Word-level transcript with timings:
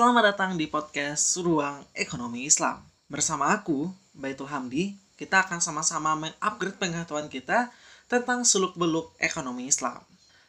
Selamat 0.00 0.32
datang 0.32 0.56
di 0.56 0.64
podcast 0.64 1.36
Ruang 1.44 1.84
Ekonomi 1.92 2.48
Islam. 2.48 2.80
Bersama 3.04 3.52
aku, 3.52 3.92
Baitul 4.16 4.48
Hamdi, 4.48 4.96
kita 5.20 5.44
akan 5.44 5.60
sama-sama 5.60 6.16
mengupgrade 6.16 6.80
pengetahuan 6.80 7.28
kita 7.28 7.68
tentang 8.08 8.40
seluk-beluk 8.40 9.12
ekonomi 9.20 9.68
Islam. 9.68 10.00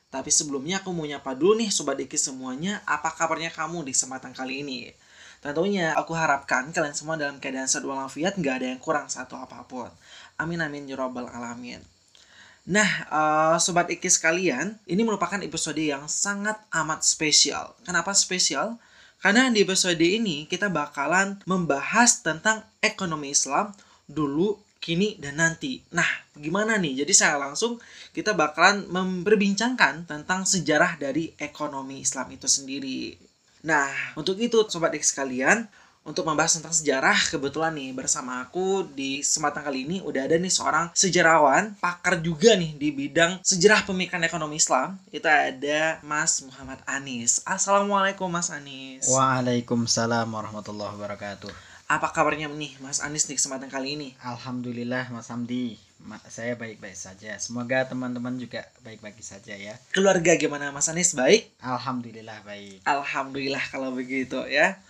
Tapi 0.08 0.32
sebelumnya 0.32 0.80
aku 0.80 0.96
mau 0.96 1.04
nyapa 1.04 1.36
dulu 1.36 1.60
nih 1.60 1.68
Sobat 1.68 2.00
Iki 2.00 2.16
semuanya, 2.16 2.80
apa 2.88 3.12
kabarnya 3.12 3.52
kamu 3.52 3.84
di 3.84 3.92
kesempatan 3.92 4.32
kali 4.32 4.64
ini? 4.64 4.88
Tentunya 5.44 6.00
aku 6.00 6.16
harapkan 6.16 6.72
kalian 6.72 6.96
semua 6.96 7.20
dalam 7.20 7.36
keadaan 7.44 7.68
sehat 7.68 7.84
walafiat, 7.84 8.40
nggak 8.40 8.56
ada 8.56 8.68
yang 8.72 8.80
kurang 8.80 9.12
satu 9.12 9.36
apa 9.36 9.68
pun. 9.68 9.92
Amin 10.40 10.64
amin 10.64 10.88
ya 10.88 10.96
robbal 10.96 11.28
alamin. 11.28 11.84
Nah, 12.72 12.88
uh, 13.12 13.60
sobat 13.60 13.92
Iki 13.92 14.08
sekalian, 14.08 14.80
ini 14.88 15.04
merupakan 15.04 15.44
episode 15.44 15.84
yang 15.84 16.08
sangat 16.08 16.56
amat 16.72 17.04
spesial. 17.04 17.76
Kenapa 17.84 18.16
spesial? 18.16 18.80
Karena 19.22 19.54
di 19.54 19.62
episode 19.62 20.02
ini 20.02 20.50
kita 20.50 20.74
bakalan 20.74 21.38
membahas 21.46 22.26
tentang 22.26 22.66
ekonomi 22.82 23.30
Islam 23.30 23.70
dulu, 24.10 24.58
kini, 24.82 25.14
dan 25.22 25.38
nanti. 25.38 25.78
Nah, 25.94 26.10
gimana 26.34 26.82
nih? 26.82 27.06
Jadi 27.06 27.14
saya 27.14 27.38
langsung 27.38 27.78
kita 28.18 28.34
bakalan 28.34 28.90
memperbincangkan 28.90 30.10
tentang 30.10 30.50
sejarah 30.50 30.98
dari 30.98 31.38
ekonomi 31.38 32.02
Islam 32.02 32.34
itu 32.34 32.50
sendiri. 32.50 33.14
Nah, 33.62 34.18
untuk 34.18 34.42
itu 34.42 34.66
sobat 34.66 34.98
X 34.98 35.14
sekalian, 35.14 35.70
untuk 36.02 36.26
membahas 36.26 36.58
tentang 36.58 36.74
sejarah 36.74 37.14
kebetulan 37.30 37.78
nih 37.78 37.94
bersama 37.94 38.42
aku 38.42 38.90
di 38.90 39.22
kesempatan 39.22 39.62
kali 39.62 39.86
ini 39.86 39.98
udah 40.02 40.26
ada 40.26 40.34
nih 40.34 40.50
seorang 40.50 40.90
sejarawan 40.98 41.78
pakar 41.78 42.18
juga 42.18 42.58
nih 42.58 42.74
di 42.74 42.90
bidang 42.90 43.38
sejarah 43.46 43.86
pemikiran 43.86 44.26
ekonomi 44.26 44.58
Islam 44.58 44.98
itu 45.14 45.30
ada 45.30 46.02
Mas 46.02 46.42
Muhammad 46.42 46.82
Anis 46.90 47.46
Assalamualaikum 47.46 48.26
Mas 48.34 48.50
Anis 48.50 49.06
Waalaikumsalam 49.14 50.26
warahmatullahi 50.26 50.98
wabarakatuh 50.98 51.54
apa 51.86 52.08
kabarnya 52.10 52.50
nih 52.50 52.82
Mas 52.82 52.98
Anis 53.06 53.30
di 53.30 53.38
kesempatan 53.38 53.70
kali 53.70 53.94
ini 53.94 54.10
Alhamdulillah 54.26 55.14
Mas 55.14 55.30
Hamdi 55.30 55.78
saya 56.34 56.58
baik-baik 56.58 56.98
saja. 56.98 57.38
Semoga 57.38 57.86
teman-teman 57.86 58.34
juga 58.34 58.66
baik-baik 58.82 59.22
saja 59.22 59.54
ya. 59.54 59.78
Keluarga 59.94 60.34
gimana 60.34 60.74
Mas 60.74 60.90
Anis 60.90 61.14
baik? 61.14 61.54
Alhamdulillah 61.62 62.42
baik. 62.42 62.82
Alhamdulillah 62.90 63.62
kalau 63.70 63.94
begitu 63.94 64.42
ya. 64.50 64.82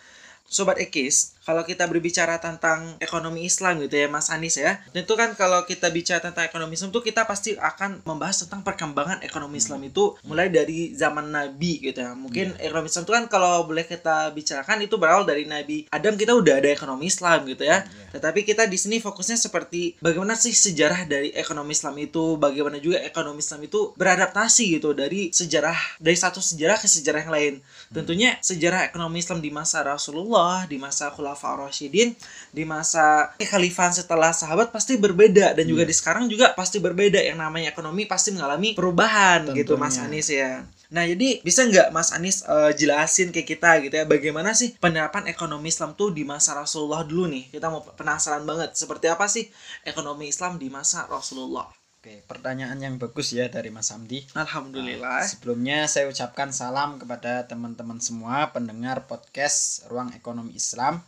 Sobat 0.52 0.84
Ekis, 0.84 1.32
kalau 1.42 1.66
kita 1.66 1.90
berbicara 1.90 2.38
tentang 2.38 2.98
ekonomi 3.02 3.50
Islam 3.50 3.82
gitu 3.82 3.98
ya 3.98 4.08
Mas 4.08 4.30
Anis 4.30 4.62
ya. 4.62 4.78
Tentu 4.94 5.18
kan 5.18 5.34
kalau 5.34 5.66
kita 5.66 5.90
bicara 5.90 6.22
tentang 6.22 6.46
ekonomi 6.46 6.78
Islam 6.78 6.94
itu 6.94 7.02
kita 7.02 7.26
pasti 7.26 7.58
akan 7.58 8.06
membahas 8.06 8.46
tentang 8.46 8.62
perkembangan 8.62 9.26
ekonomi 9.26 9.58
Islam 9.58 9.82
itu 9.82 10.16
mulai 10.26 10.54
dari 10.54 10.94
zaman 10.94 11.34
Nabi 11.34 11.82
gitu 11.82 12.02
ya. 12.02 12.14
Mungkin 12.14 12.58
yeah. 12.58 12.66
ekonomi 12.70 12.88
Islam 12.94 13.04
itu 13.10 13.14
kan 13.18 13.26
kalau 13.26 13.66
boleh 13.66 13.86
kita 13.90 14.30
bicarakan 14.32 14.86
itu 14.86 14.96
berawal 15.02 15.26
dari 15.26 15.50
Nabi 15.50 15.90
Adam 15.90 16.14
kita 16.14 16.38
udah 16.38 16.62
ada 16.62 16.70
ekonomi 16.70 17.10
Islam 17.10 17.50
gitu 17.50 17.66
ya. 17.66 17.82
Yeah. 17.82 18.22
Tetapi 18.22 18.46
kita 18.46 18.70
di 18.70 18.78
sini 18.78 19.02
fokusnya 19.02 19.38
seperti 19.40 19.98
bagaimana 19.98 20.38
sih 20.38 20.54
sejarah 20.54 21.10
dari 21.10 21.34
ekonomi 21.34 21.74
Islam 21.74 21.96
itu, 21.98 22.38
bagaimana 22.38 22.78
juga 22.78 23.02
ekonomi 23.02 23.42
Islam 23.42 23.66
itu 23.66 23.96
beradaptasi 23.98 24.78
gitu 24.78 24.94
dari 24.94 25.34
sejarah 25.34 25.98
dari 25.98 26.18
satu 26.18 26.38
sejarah 26.38 26.78
ke 26.78 26.86
sejarah 26.86 27.26
yang 27.26 27.34
lain. 27.34 27.54
Tentunya 27.90 28.38
sejarah 28.44 28.88
ekonomi 28.88 29.24
Islam 29.24 29.40
di 29.42 29.50
masa 29.50 29.82
Rasulullah, 29.82 30.68
di 30.70 30.78
masa 30.78 31.10
Khulafa 31.32 31.72
Rasyidin, 31.72 32.12
di 32.52 32.64
masa 32.68 33.32
kekhalifahan 33.40 33.96
setelah 33.96 34.36
sahabat 34.36 34.76
pasti 34.76 35.00
berbeda 35.00 35.56
dan 35.56 35.64
juga 35.64 35.88
yeah. 35.88 35.92
di 35.92 35.96
sekarang 35.96 36.28
juga 36.28 36.52
pasti 36.52 36.84
berbeda. 36.84 37.24
Yang 37.24 37.40
namanya 37.40 37.68
ekonomi 37.72 38.04
pasti 38.04 38.36
mengalami 38.36 38.76
perubahan 38.76 39.48
Tentunya. 39.48 39.64
gitu 39.64 39.74
Mas 39.80 39.96
Anies 39.96 40.28
ya. 40.28 40.68
Nah, 40.92 41.08
jadi 41.08 41.40
bisa 41.40 41.64
nggak 41.64 41.96
Mas 41.96 42.12
Anies 42.12 42.44
uh, 42.44 42.76
jelasin 42.76 43.32
ke 43.32 43.48
kita 43.48 43.80
gitu 43.80 43.96
ya 43.96 44.04
bagaimana 44.04 44.52
sih 44.52 44.76
penerapan 44.76 45.32
ekonomi 45.32 45.72
Islam 45.72 45.96
tuh 45.96 46.12
di 46.12 46.28
masa 46.28 46.52
Rasulullah 46.52 47.08
dulu 47.08 47.32
nih? 47.32 47.48
Kita 47.48 47.72
mau 47.72 47.80
penasaran 47.80 48.44
banget 48.44 48.76
seperti 48.76 49.08
apa 49.08 49.32
sih 49.32 49.48
ekonomi 49.88 50.28
Islam 50.28 50.60
di 50.60 50.68
masa 50.68 51.08
Rasulullah? 51.08 51.72
Oke, 52.02 52.26
pertanyaan 52.26 52.82
yang 52.82 52.98
bagus 52.98 53.30
ya 53.30 53.46
dari 53.46 53.70
Mas 53.70 53.94
Hamdi. 53.94 54.26
Alhamdulillah. 54.34 55.22
Nah, 55.22 55.30
sebelumnya 55.30 55.86
saya 55.86 56.10
ucapkan 56.10 56.50
salam 56.50 56.98
kepada 56.98 57.46
teman-teman 57.46 58.02
semua 58.02 58.50
pendengar 58.50 59.06
podcast 59.06 59.86
Ruang 59.86 60.10
Ekonomi 60.18 60.58
Islam. 60.58 61.06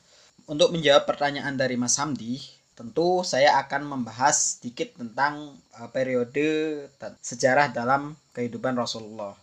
Untuk 0.49 0.75
menjawab 0.75 1.07
pertanyaan 1.07 1.55
dari 1.55 1.79
Mas 1.79 1.95
Hamdi, 1.99 2.43
tentu 2.73 3.23
saya 3.23 3.59
akan 3.63 3.87
membahas 3.87 4.59
sedikit 4.59 4.97
tentang 4.97 5.55
uh, 5.79 5.89
periode 5.93 6.83
sejarah 7.23 7.71
dalam 7.71 8.17
kehidupan 8.35 8.75
Rasulullah. 8.75 9.37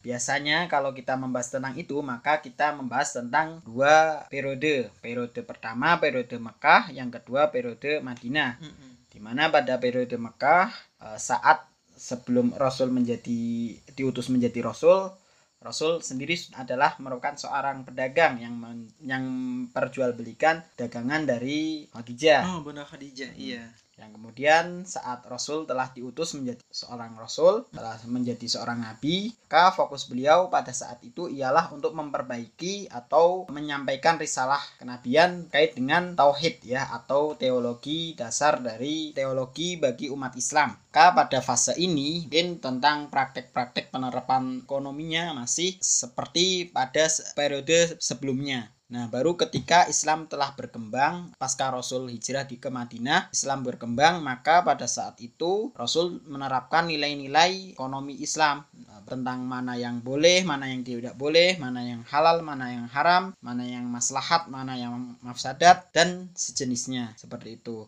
Biasanya 0.00 0.64
kalau 0.72 0.96
kita 0.96 1.12
membahas 1.14 1.52
tentang 1.52 1.76
itu, 1.76 2.00
maka 2.00 2.40
kita 2.40 2.72
membahas 2.72 3.12
tentang 3.12 3.60
dua 3.68 4.24
periode. 4.32 4.88
Periode 5.04 5.40
pertama 5.44 6.00
periode 6.00 6.40
Mekah, 6.40 6.88
yang 6.90 7.12
kedua 7.12 7.52
periode 7.52 8.00
Madinah. 8.00 8.56
Mm 8.56 8.72
-hmm 8.72 8.90
di 9.10 9.18
mana 9.18 9.50
pada 9.50 9.74
periode 9.76 10.14
Mekah 10.14 10.70
uh, 11.02 11.18
saat 11.18 11.66
sebelum 11.98 12.54
Rasul 12.56 12.94
menjadi 12.94 13.74
diutus 13.92 14.30
menjadi 14.30 14.64
Rasul 14.64 15.10
Rasul 15.60 16.00
sendiri 16.00 16.32
adalah 16.56 16.96
merupakan 16.96 17.36
seorang 17.36 17.84
pedagang 17.84 18.40
yang 18.40 18.56
men, 18.56 18.88
yang 19.04 19.24
perjualbelikan 19.68 20.64
dagangan 20.72 21.28
dari 21.28 21.84
Khadijah. 21.92 22.48
Oh, 22.48 22.64
benar 22.64 22.88
Khadijah, 22.88 23.36
hmm. 23.36 23.40
iya 23.40 23.64
yang 24.00 24.16
kemudian 24.16 24.88
saat 24.88 25.20
Rasul 25.28 25.68
telah 25.68 25.92
diutus 25.92 26.32
menjadi 26.32 26.64
seorang 26.72 27.12
Rasul, 27.20 27.68
telah 27.68 28.00
menjadi 28.08 28.46
seorang 28.48 28.80
Nabi, 28.80 29.36
maka 29.44 29.76
fokus 29.76 30.08
beliau 30.08 30.48
pada 30.48 30.72
saat 30.72 31.04
itu 31.04 31.28
ialah 31.28 31.68
untuk 31.76 31.92
memperbaiki 31.92 32.88
atau 32.88 33.44
menyampaikan 33.52 34.16
risalah 34.16 34.60
kenabian 34.80 35.52
kait 35.52 35.76
dengan 35.76 36.16
tauhid 36.16 36.64
ya 36.64 36.88
atau 36.96 37.36
teologi 37.36 38.16
dasar 38.16 38.64
dari 38.64 39.12
teologi 39.12 39.76
bagi 39.76 40.08
umat 40.08 40.32
Islam. 40.40 40.72
Maka 40.90 41.14
pada 41.14 41.38
fase 41.44 41.76
ini 41.78 42.24
mungkin 42.26 42.58
tentang 42.58 43.12
praktek-praktek 43.12 43.92
penerapan 43.94 44.64
ekonominya 44.64 45.36
masih 45.36 45.76
seperti 45.78 46.72
pada 46.72 47.06
periode 47.36 48.00
sebelumnya. 48.00 48.72
Nah, 48.90 49.06
baru 49.06 49.38
ketika 49.38 49.86
Islam 49.86 50.26
telah 50.26 50.50
berkembang, 50.58 51.30
pasca 51.38 51.70
Rasul 51.70 52.10
hijrah 52.10 52.42
di 52.42 52.58
ke 52.58 52.74
Madinah, 52.74 53.30
Islam 53.30 53.62
berkembang, 53.62 54.18
maka 54.18 54.66
pada 54.66 54.90
saat 54.90 55.14
itu 55.22 55.70
Rasul 55.78 56.18
menerapkan 56.26 56.90
nilai-nilai 56.90 57.78
ekonomi 57.78 58.18
Islam 58.18 58.66
nah, 58.66 58.98
tentang 59.06 59.46
mana 59.46 59.78
yang 59.78 60.02
boleh, 60.02 60.42
mana 60.42 60.66
yang 60.66 60.82
tidak 60.82 61.14
boleh, 61.14 61.54
mana 61.62 61.86
yang 61.86 62.02
halal, 62.10 62.42
mana 62.42 62.66
yang 62.74 62.90
haram, 62.90 63.30
mana 63.38 63.62
yang 63.62 63.86
maslahat, 63.86 64.50
mana 64.50 64.74
yang 64.74 65.14
mafsadat 65.22 65.94
dan 65.94 66.26
sejenisnya 66.34 67.14
seperti 67.14 67.62
itu. 67.62 67.86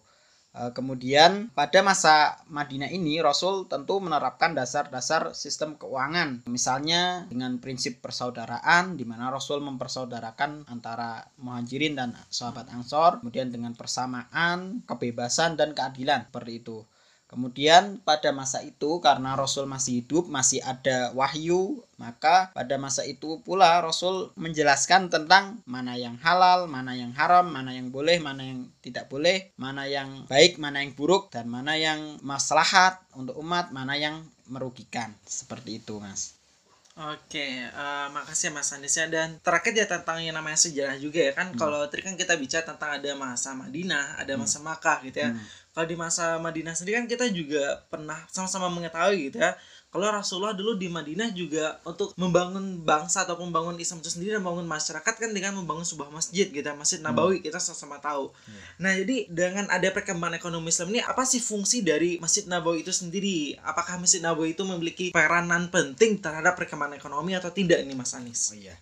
Eh, 0.53 0.69
kemudian 0.77 1.49
pada 1.57 1.81
masa 1.81 2.45
Madinah 2.53 2.93
ini 2.93 3.25
Rasul 3.25 3.65
tentu 3.73 3.97
menerapkan 4.05 4.53
dasar-dasar 4.53 5.33
sistem 5.33 5.81
keuangan. 5.81 6.45
Misalnya 6.45 7.25
dengan 7.33 7.57
prinsip 7.57 8.05
persaudaraan 8.05 9.01
di 9.01 9.09
mana 9.09 9.33
Rasul 9.33 9.65
mempersaudarakan 9.65 10.69
antara 10.69 11.25
muhajirin 11.41 11.97
dan 11.97 12.13
sahabat 12.29 12.69
Ansor, 12.69 13.25
kemudian 13.25 13.49
dengan 13.49 13.73
persamaan, 13.73 14.85
kebebasan 14.85 15.57
dan 15.57 15.73
keadilan 15.73 16.29
seperti 16.29 16.61
itu. 16.61 16.85
Kemudian 17.33 17.97
pada 18.05 18.29
masa 18.29 18.61
itu 18.61 19.01
karena 19.01 19.33
Rasul 19.33 19.65
masih 19.65 20.05
hidup, 20.05 20.29
masih 20.29 20.61
ada 20.61 21.17
wahyu, 21.17 21.81
maka 21.97 22.53
pada 22.53 22.77
masa 22.77 23.09
itu 23.09 23.41
pula 23.41 23.81
Rasul 23.81 24.29
menjelaskan 24.37 25.09
tentang 25.09 25.65
mana 25.65 25.97
yang 25.97 26.21
halal, 26.21 26.69
mana 26.69 26.93
yang 26.93 27.17
haram, 27.17 27.49
mana 27.49 27.73
yang 27.73 27.89
boleh, 27.89 28.21
mana 28.21 28.45
yang 28.45 28.69
tidak 28.85 29.09
boleh, 29.09 29.49
mana 29.57 29.89
yang 29.89 30.29
baik, 30.29 30.61
mana 30.61 30.85
yang 30.85 30.93
buruk, 30.93 31.33
dan 31.33 31.49
mana 31.49 31.81
yang 31.81 32.21
maslahat 32.21 33.01
untuk 33.17 33.41
umat, 33.41 33.73
mana 33.73 33.97
yang 33.97 34.21
merugikan. 34.53 35.17
Seperti 35.25 35.81
itu, 35.81 35.97
Mas. 35.97 36.37
Oke, 36.93 37.65
uh, 37.73 38.13
makasih 38.13 38.53
ya 38.53 38.61
Mas 38.61 38.69
Andesya 38.69 39.09
dan 39.09 39.41
terakhir 39.41 39.73
ya 39.73 39.89
tentang 39.89 40.21
yang 40.21 40.37
namanya 40.37 40.61
sejarah 40.61 41.01
juga 41.01 41.25
ya 41.25 41.33
kan 41.33 41.49
hmm. 41.49 41.57
kalau 41.57 41.81
tadi 41.89 42.05
kan 42.05 42.21
kita 42.21 42.37
bicara 42.37 42.69
tentang 42.69 43.01
ada 43.01 43.17
masa 43.17 43.57
Madinah, 43.57 44.21
ada 44.21 44.37
masa 44.37 44.61
hmm. 44.61 44.69
Makkah 44.69 45.01
gitu 45.09 45.25
ya. 45.25 45.33
Hmm. 45.33 45.41
Kalau 45.73 45.89
di 45.89 45.97
masa 45.97 46.37
Madinah 46.37 46.77
sendiri 46.77 47.01
kan 47.01 47.09
kita 47.09 47.33
juga 47.33 47.81
pernah 47.89 48.21
sama-sama 48.29 48.69
mengetahui 48.69 49.33
gitu 49.33 49.41
ya. 49.41 49.57
Kalau 49.89 50.09
Rasulullah 50.09 50.53
dulu 50.53 50.77
di 50.77 50.89
Madinah 50.89 51.33
juga 51.33 51.81
untuk 51.89 52.13
membangun 52.17 52.81
bangsa 52.85 53.25
atau 53.25 53.41
membangun 53.41 53.77
Islam 53.81 54.05
itu 54.05 54.09
sendiri 54.13 54.37
dan 54.37 54.45
membangun 54.45 54.69
masyarakat 54.69 55.15
kan 55.17 55.31
dengan 55.33 55.57
membangun 55.57 55.85
sebuah 55.85 56.13
masjid 56.13 56.49
gitu 56.49 56.65
masjid 56.77 57.01
hmm. 57.01 57.09
Nabawi 57.09 57.41
kita 57.41 57.57
sama-sama 57.57 58.01
tahu. 58.01 58.33
Hmm. 58.33 58.61
nah 58.85 58.93
jadi 58.97 59.29
dengan 59.33 59.69
ada 59.73 59.89
perkembangan 59.93 60.37
ekonomi 60.37 60.69
Islam 60.69 60.93
ini 60.93 61.01
apa 61.05 61.25
sih 61.25 61.41
fungsi 61.41 61.81
dari 61.81 62.21
masjid 62.21 62.45
Nabawi 62.45 62.85
itu 62.85 62.93
sendiri? 62.93 63.57
Apakah 63.65 63.97
masjid 63.97 64.21
Nabawi 64.21 64.53
itu 64.53 64.65
memiliki 64.69 65.07
peranan 65.13 65.73
penting 65.73 66.21
terhadap 66.21 66.53
perkembangan 66.53 67.01
ekonomi 67.01 67.33
atau 67.33 67.49
tidak 67.49 67.81
ini 67.81 67.97
Mas 67.97 68.13
Anis? 68.13 68.53
Oh 68.53 68.57
iya 68.57 68.77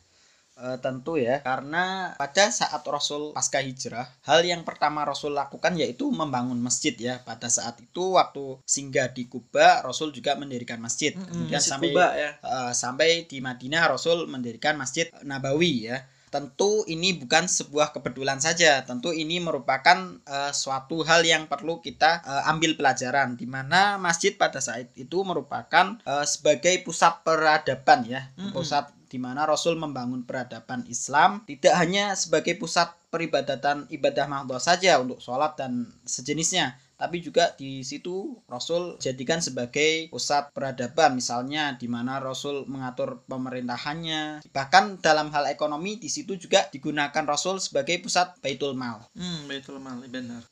Eh, 0.60 0.78
tentu 0.84 1.16
ya, 1.16 1.40
karena 1.40 2.12
pada 2.20 2.52
saat 2.52 2.84
Rasul 2.84 3.32
pasca 3.32 3.64
hijrah, 3.64 4.04
hal 4.28 4.44
yang 4.44 4.60
pertama 4.60 5.08
Rasul 5.08 5.32
lakukan 5.32 5.72
yaitu 5.72 6.12
membangun 6.12 6.60
masjid 6.60 6.92
ya. 6.92 7.24
Pada 7.24 7.48
saat 7.48 7.80
itu 7.80 8.20
waktu 8.20 8.60
singgah 8.68 9.08
di 9.08 9.24
Kuba, 9.24 9.80
Rasul 9.80 10.12
juga 10.12 10.36
mendirikan 10.36 10.76
masjid. 10.76 11.16
Kemudian 11.16 11.56
Masjid 11.56 11.72
sampai 11.72 11.88
Kuba 11.96 12.06
ya. 12.12 12.30
eh, 12.44 12.72
sampai 12.76 13.24
di 13.24 13.40
Madinah 13.40 13.88
Rasul 13.88 14.28
mendirikan 14.28 14.76
Masjid 14.76 15.08
Nabawi 15.24 15.88
ya. 15.88 16.04
Tentu 16.30 16.86
ini 16.86 17.16
bukan 17.16 17.50
sebuah 17.50 17.90
kebetulan 17.90 18.38
saja. 18.38 18.84
Tentu 18.84 19.16
ini 19.16 19.40
merupakan 19.40 20.20
eh, 20.28 20.52
suatu 20.52 21.00
hal 21.08 21.24
yang 21.24 21.48
perlu 21.48 21.80
kita 21.80 22.20
eh, 22.20 22.50
ambil 22.52 22.76
pelajaran 22.76 23.32
di 23.34 23.48
mana 23.48 23.96
masjid 23.96 24.36
pada 24.36 24.60
saat 24.60 24.92
itu 24.92 25.24
merupakan 25.24 25.96
eh, 26.04 26.26
sebagai 26.28 26.84
pusat 26.84 27.24
peradaban 27.24 28.04
ya. 28.04 28.28
Mm-mm. 28.36 28.52
Pusat 28.52 28.99
di 29.10 29.18
mana 29.18 29.42
Rasul 29.44 29.74
membangun 29.74 30.22
peradaban 30.28 30.86
Islam 30.86 31.42
tidak 31.50 31.74
hanya 31.80 32.14
sebagai 32.14 32.54
pusat 32.62 32.88
peribadatan 33.10 33.90
ibadah 33.90 34.26
mahdoh 34.30 34.62
saja 34.62 35.02
untuk 35.02 35.18
sholat 35.18 35.58
dan 35.58 35.90
sejenisnya 36.06 36.78
tapi 37.00 37.16
juga 37.26 37.50
di 37.56 37.80
situ 37.82 38.38
Rasul 38.46 38.82
jadikan 39.02 39.40
sebagai 39.42 40.06
pusat 40.12 40.52
peradaban 40.54 41.18
misalnya 41.18 41.74
di 41.80 41.88
mana 41.90 42.22
Rasul 42.22 42.68
mengatur 42.70 43.24
pemerintahannya 43.26 44.46
bahkan 44.54 44.84
dalam 45.02 45.28
hal 45.34 45.50
ekonomi 45.50 45.98
di 45.98 46.06
situ 46.06 46.38
juga 46.38 46.70
digunakan 46.70 47.24
Rasul 47.26 47.58
sebagai 47.58 47.98
pusat 48.04 48.38
baitul 48.44 48.78
mal 48.78 49.02
Hmm, 49.18 49.50
betul 49.50 49.76
mal, 49.82 49.98
benar. 50.06 50.42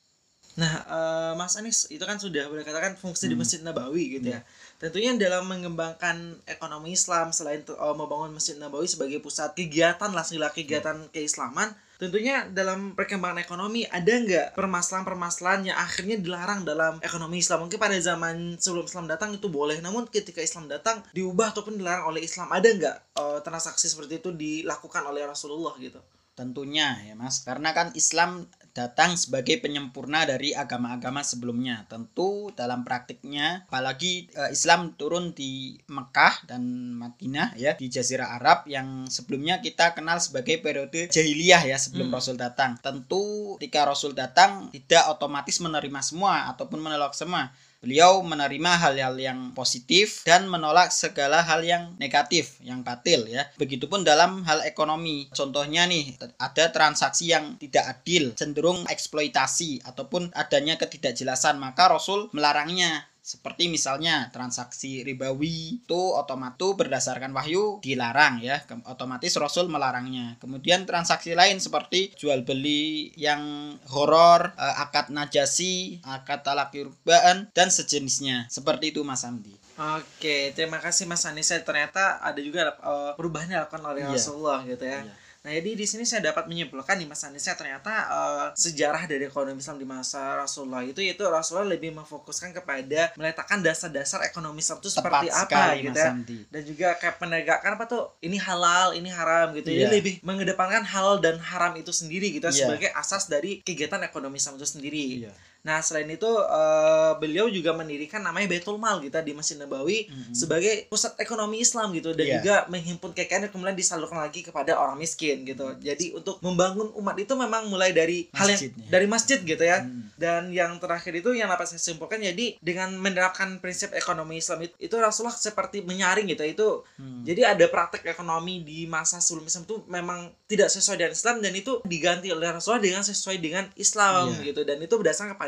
Nah, 0.59 0.75
eh, 0.99 1.33
Mas 1.41 1.55
Anies 1.61 1.87
itu 1.95 2.03
kan 2.03 2.19
sudah 2.19 2.45
boleh 2.51 2.65
katakan 2.67 2.95
fungsi 2.99 3.31
di 3.31 3.35
Hmm. 3.35 3.43
Masjid 3.43 3.61
Nabawi 3.63 4.19
gitu 4.19 4.29
ya. 4.35 4.41
Tentunya 4.79 5.11
dalam 5.19 5.51
mengembangkan 5.51 6.39
ekonomi 6.47 6.95
Islam 6.95 7.35
selain 7.35 7.67
eh, 7.67 7.95
membangun 7.99 8.31
Masjid 8.31 8.55
Nabawi 8.55 8.87
sebagai 8.87 9.19
pusat 9.19 9.51
kegiatan 9.59 10.15
lah 10.15 10.23
segala 10.23 10.55
kegiatan 10.55 11.11
keislaman, 11.11 11.75
tentunya 11.99 12.47
dalam 12.47 12.95
perkembangan 12.95 13.43
ekonomi 13.43 13.83
ada 13.91 14.07
nggak 14.07 14.47
permasalahan-permasalahan 14.55 15.75
yang 15.75 15.79
akhirnya 15.83 16.23
dilarang 16.23 16.63
dalam 16.63 17.03
ekonomi 17.03 17.43
Islam? 17.43 17.67
Mungkin 17.67 17.75
pada 17.83 17.99
zaman 17.99 18.55
sebelum 18.63 18.87
Islam 18.87 19.11
datang 19.11 19.35
itu 19.35 19.51
boleh, 19.51 19.83
namun 19.83 20.07
ketika 20.07 20.39
Islam 20.39 20.71
datang 20.71 21.03
diubah 21.11 21.51
ataupun 21.51 21.75
dilarang 21.75 22.15
oleh 22.15 22.23
Islam. 22.23 22.47
Ada 22.55 22.69
nggak 22.71 22.97
eh, 23.19 23.39
transaksi 23.43 23.91
seperti 23.91 24.23
itu 24.23 24.31
dilakukan 24.31 25.03
oleh 25.11 25.27
Rasulullah 25.27 25.75
gitu? 25.83 25.99
tentunya 26.39 26.95
ya 27.03 27.19
Mas 27.19 27.43
karena 27.43 27.75
kan 27.75 27.91
Islam 27.99 28.47
datang 28.79 29.19
sebagai 29.19 29.59
penyempurna 29.59 30.23
dari 30.23 30.55
agama-agama 30.55 31.27
sebelumnya. 31.27 31.83
Tentu 31.91 32.55
dalam 32.55 32.87
praktiknya 32.87 33.67
apalagi 33.67 34.31
eh, 34.31 34.55
Islam 34.55 34.95
turun 34.95 35.35
di 35.35 35.75
Mekah 35.91 36.47
dan 36.47 36.63
Madinah 36.95 37.59
ya 37.59 37.75
di 37.75 37.91
Jazirah 37.91 38.39
Arab 38.39 38.71
yang 38.71 39.11
sebelumnya 39.11 39.59
kita 39.59 39.99
kenal 39.99 40.23
sebagai 40.23 40.63
periode 40.63 41.11
jahiliyah 41.11 41.67
ya 41.67 41.77
sebelum 41.77 42.09
Hmm. 42.09 42.17
Rasul 42.17 42.37
datang. 42.39 42.79
Tentu 42.79 43.59
ketika 43.59 43.85
Rasul 43.85 44.15
datang 44.15 44.71
tidak 44.71 45.11
otomatis 45.11 45.59
menerima 45.59 46.01
semua 46.01 46.47
ataupun 46.55 46.79
menolak 46.79 47.13
semua 47.19 47.51
Beliau 47.79 48.27
menerima 48.27 48.75
hal-hal 48.75 49.15
yang 49.15 49.55
positif 49.55 50.27
dan 50.27 50.51
menolak 50.51 50.91
segala 50.91 51.47
hal 51.47 51.63
yang 51.63 51.95
negatif, 52.03 52.59
yang 52.59 52.83
batil 52.83 53.23
ya. 53.31 53.47
Begitupun 53.55 54.03
dalam 54.03 54.43
hal 54.43 54.67
ekonomi. 54.67 55.31
Contohnya 55.31 55.87
nih, 55.87 56.19
ada 56.43 56.75
transaksi 56.75 57.31
yang 57.31 57.55
tidak 57.55 57.87
adil, 57.87 58.35
cenderung 58.35 58.83
eksploitasi 58.91 59.87
ataupun 59.87 60.35
adanya 60.35 60.75
ketidakjelasan, 60.75 61.63
maka 61.63 61.87
Rasul 61.87 62.27
melarangnya. 62.35 63.07
Seperti 63.29 63.69
misalnya 63.69 64.33
transaksi 64.33 65.05
ribawi 65.05 65.85
itu 65.85 66.03
otomatis 66.17 66.73
berdasarkan 66.73 67.37
wahyu 67.37 67.77
dilarang 67.85 68.41
ya, 68.41 68.65
otomatis 68.89 69.37
Rasul 69.37 69.69
melarangnya. 69.69 70.41
Kemudian 70.41 70.89
transaksi 70.89 71.37
lain 71.37 71.61
seperti 71.61 72.17
jual 72.17 72.41
beli 72.49 73.13
yang 73.21 73.77
horor, 73.93 74.57
eh, 74.57 74.77
akad 74.81 75.13
najasi, 75.13 76.01
akad 76.09 76.41
talak 76.41 76.73
yurbaan 76.73 77.53
dan 77.53 77.69
sejenisnya. 77.69 78.49
Seperti 78.49 78.97
itu 78.97 79.05
Mas 79.05 79.29
Andi. 79.29 79.53
Oke, 79.77 80.57
terima 80.57 80.81
kasih 80.81 81.05
Mas 81.05 81.29
Anissa. 81.29 81.61
Ternyata 81.61 82.25
ada 82.25 82.41
juga 82.43 82.75
uh, 82.83 83.13
perubahan 83.15 83.47
yang 83.47 83.63
dilakukan 83.63 83.85
oleh 83.85 84.03
Iya. 84.03 84.11
Rasulullah 84.11 84.65
gitu 84.65 84.83
ya. 84.89 85.05
Iya. 85.05 85.28
Nah, 85.39 85.55
jadi 85.55 85.79
di 85.79 85.87
sini 85.87 86.03
saya 86.03 86.19
dapat 86.19 86.51
menyimpulkan 86.51 86.99
nih 86.99 87.07
Mas 87.07 87.23
Anissa 87.23 87.55
ternyata 87.55 88.11
uh, 88.11 88.47
sejarah 88.59 89.07
dari 89.07 89.23
ekonomi 89.23 89.63
Islam 89.63 89.79
di 89.79 89.87
masa 89.87 90.35
Rasulullah 90.35 90.83
itu 90.83 90.99
yaitu 90.99 91.23
Rasulullah 91.23 91.71
lebih 91.71 91.95
memfokuskan 91.95 92.51
kepada 92.51 93.15
meletakkan 93.15 93.63
dasar-dasar 93.63 94.27
ekonomi 94.27 94.59
Islam 94.59 94.83
itu 94.83 94.91
seperti 94.91 95.31
Tepat 95.31 95.39
apa 95.39 95.47
sekali 95.47 95.77
gitu 95.87 95.95
ya. 95.95 96.11
Dan 96.51 96.63
juga 96.67 96.89
kayak 96.99 97.17
penegakan 97.23 97.71
apa 97.79 97.85
tuh 97.87 98.03
ini 98.19 98.35
halal, 98.35 98.99
ini 98.99 99.09
haram 99.15 99.55
gitu. 99.55 99.71
Jadi 99.71 99.87
Iya. 99.87 99.95
lebih 99.95 100.15
mengedepankan 100.27 100.83
halal 100.83 101.23
dan 101.23 101.39
haram 101.39 101.79
itu 101.79 101.95
sendiri 101.95 102.35
gitu 102.35 102.51
Iya. 102.51 102.67
sebagai 102.67 102.91
asas 102.99 103.31
dari 103.31 103.63
kegiatan 103.63 104.03
ekonomi 104.03 104.43
Islam 104.43 104.59
itu 104.59 104.67
sendiri. 104.67 105.23
Iya. 105.23 105.33
Nah, 105.61 105.79
selain 105.79 106.07
itu 106.07 106.27
eh, 106.29 107.13
beliau 107.17 107.47
juga 107.47 107.73
mendirikan 107.73 108.21
namanya 108.21 108.47
Baitul 108.47 108.77
Mal 108.77 108.99
gitu 109.01 109.19
di 109.19 109.33
Masjid 109.33 109.55
Nabawi 109.55 110.07
Mhm. 110.07 110.33
sebagai 110.33 110.87
pusat 110.87 111.15
ekonomi 111.17 111.59
Islam 111.59 111.91
gitu 111.93 112.13
dan 112.13 112.25
Iya. 112.25 112.35
juga 112.39 112.55
menghimpun 112.69 113.11
kekayaan 113.13 113.43
yang 113.43 113.53
kemudian 113.53 113.75
disalurkan 113.75 114.19
lagi 114.19 114.41
kepada 114.41 114.75
orang 114.75 114.97
miskin 114.97 115.43
gitu. 115.43 115.75
Jadi 115.79 116.13
untuk 116.13 116.39
membangun 116.41 116.91
umat 116.95 117.17
itu 117.17 117.33
memang 117.33 117.67
mulai 117.67 117.91
dari 117.91 118.31
hal 118.33 118.49
yang 118.49 118.61
dari 118.87 119.07
masjid 119.07 119.39
gitu 119.39 119.61
ya. 119.61 119.83
Hmm. 119.83 120.11
Dan 120.15 120.51
yang 120.51 120.77
terakhir 120.77 121.15
itu 121.15 121.31
yang 121.31 121.47
dapat 121.47 121.69
saya 121.69 121.79
simpulkan 121.81 122.19
jadi 122.19 122.59
dengan 122.59 122.91
menerapkan 122.93 123.59
prinsip 123.59 123.91
ekonomi 123.93 124.39
Islam 124.39 124.61
itu, 124.61 124.75
itu 124.81 124.95
Rasulullah 124.95 125.33
seperti 125.33 125.81
menyaring 125.81 126.27
gitu 126.27 126.43
itu 126.45 126.69
Hmm. 126.95 127.23
jadi 127.23 127.53
ada 127.53 127.67
praktek 127.67 128.05
ekonomi 128.05 128.61
di 128.61 128.85
masa 128.85 129.19
sebelum 129.19 129.47
Islam 129.47 129.65
itu 129.65 129.77
memang 129.87 130.19
tidak 130.45 130.69
sesuai 130.69 130.97
dengan 130.97 131.13
Islam 131.13 131.37
dan 131.39 131.53
itu 131.53 131.73
diganti 131.85 132.29
oleh 132.29 132.49
Rasulullah 132.49 132.81
dengan 132.81 133.03
sesuai 133.03 133.37
dengan 133.37 133.65
Islam 133.75 134.31
Iya. 134.33 134.43
gitu 134.45 134.61
dan 134.63 134.79
itu 134.79 134.91
berdasarkan 134.93 135.35
kepada 135.35 135.48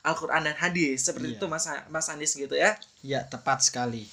Al-Qur'an 0.00 0.40
dan 0.46 0.56
hadis 0.56 1.04
seperti 1.04 1.36
Iya. 1.36 1.38
itu 1.42 1.46
Mas 1.50 1.66
Mas 1.92 2.08
Andis 2.08 2.32
gitu 2.32 2.56
ya. 2.56 2.78
Ya, 3.04 3.20
tepat 3.28 3.60
sekali. 3.60 4.08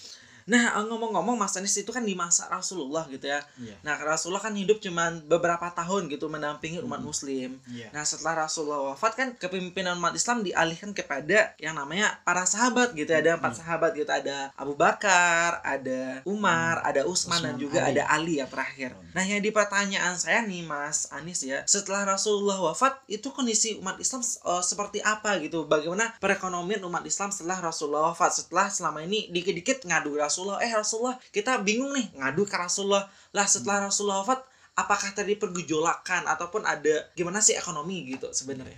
Nah, 0.48 0.80
ngomong-ngomong 0.80 1.36
Mas 1.36 1.60
Andis 1.60 1.76
itu 1.76 1.92
kan 1.92 2.02
di 2.02 2.16
masa 2.16 2.48
Rasulullah 2.48 3.04
gitu 3.12 3.28
ya. 3.28 3.44
Iya. 3.60 3.76
Nah, 3.84 4.00
Rasulullah 4.00 4.40
kan 4.40 4.56
hidup 4.56 4.80
cuman 4.80 5.20
beberapa 5.28 5.68
tahun 5.70 6.08
gitu 6.08 6.32
mendampingi 6.32 6.80
umat 6.80 7.04
Hmm. 7.04 7.08
muslim. 7.12 7.50
Iya. 7.68 7.92
Nah, 7.92 8.08
setelah 8.08 8.48
Rasulullah 8.48 8.96
wafat 8.96 9.14
kan 9.14 9.28
kepemimpinan 9.36 10.00
umat 10.00 10.16
Islam 10.16 10.48
dialihkan 10.48 10.96
kepada 10.96 11.52
yang 11.60 11.76
namanya 11.76 12.16
para 12.24 12.48
sahabat 12.48 12.96
gitu. 12.96 13.12
Ada 13.12 13.36
empat 13.36 13.54
Hmm. 13.54 13.62
sahabat 13.62 13.92
gitu. 13.92 14.08
Ada 14.08 14.56
Abu 14.56 14.80
Bakar, 14.80 15.60
ada 15.62 16.24
Umar, 16.24 16.80
ada 16.82 17.04
Utsman 17.04 17.44
dan 17.44 17.56
juga 17.60 17.84
Ali. 17.84 18.00
ada 18.00 18.04
Ali 18.08 18.34
yang 18.40 18.48
terakhir. 18.48 18.96
Hmm. 18.96 19.12
Nah, 19.12 19.24
yang 19.28 19.44
di 19.44 19.52
pertanyaan 19.52 20.16
saya 20.16 20.48
nih 20.48 20.64
Mas 20.64 21.12
Anis 21.12 21.44
ya, 21.44 21.68
setelah 21.68 22.08
Rasulullah 22.08 22.64
wafat 22.64 23.04
itu 23.12 23.36
kondisi 23.36 23.76
umat 23.84 24.00
Islam 24.00 24.24
eh, 24.24 24.64
seperti 24.64 25.04
apa 25.04 25.36
gitu? 25.44 25.68
Bagaimana 25.68 26.16
perekonomian 26.24 26.80
umat 26.88 27.04
Islam 27.04 27.36
setelah 27.36 27.60
Rasulullah 27.60 28.16
wafat? 28.16 28.32
Setelah 28.32 28.72
selama 28.72 29.04
ini 29.04 29.28
dikit-dikit 29.28 29.84
ngadu 29.84 30.16
ke 30.16 30.37
Rasulullah, 30.38 30.62
eh 30.62 30.70
Rasulullah 30.70 31.18
kita 31.34 31.58
bingung 31.66 31.98
nih 31.98 32.14
ngadu 32.14 32.46
ke 32.46 32.54
Rasulullah. 32.54 33.10
Lah 33.34 33.50
setelah 33.50 33.90
Rasulullah 33.90 34.22
wafat 34.22 34.46
apakah 34.78 35.10
tadi 35.18 35.34
pergejolakan 35.34 36.30
ataupun 36.30 36.62
ada 36.62 37.10
gimana 37.18 37.42
sih 37.42 37.58
ekonomi 37.58 38.06
gitu 38.06 38.30
sebenarnya? 38.30 38.78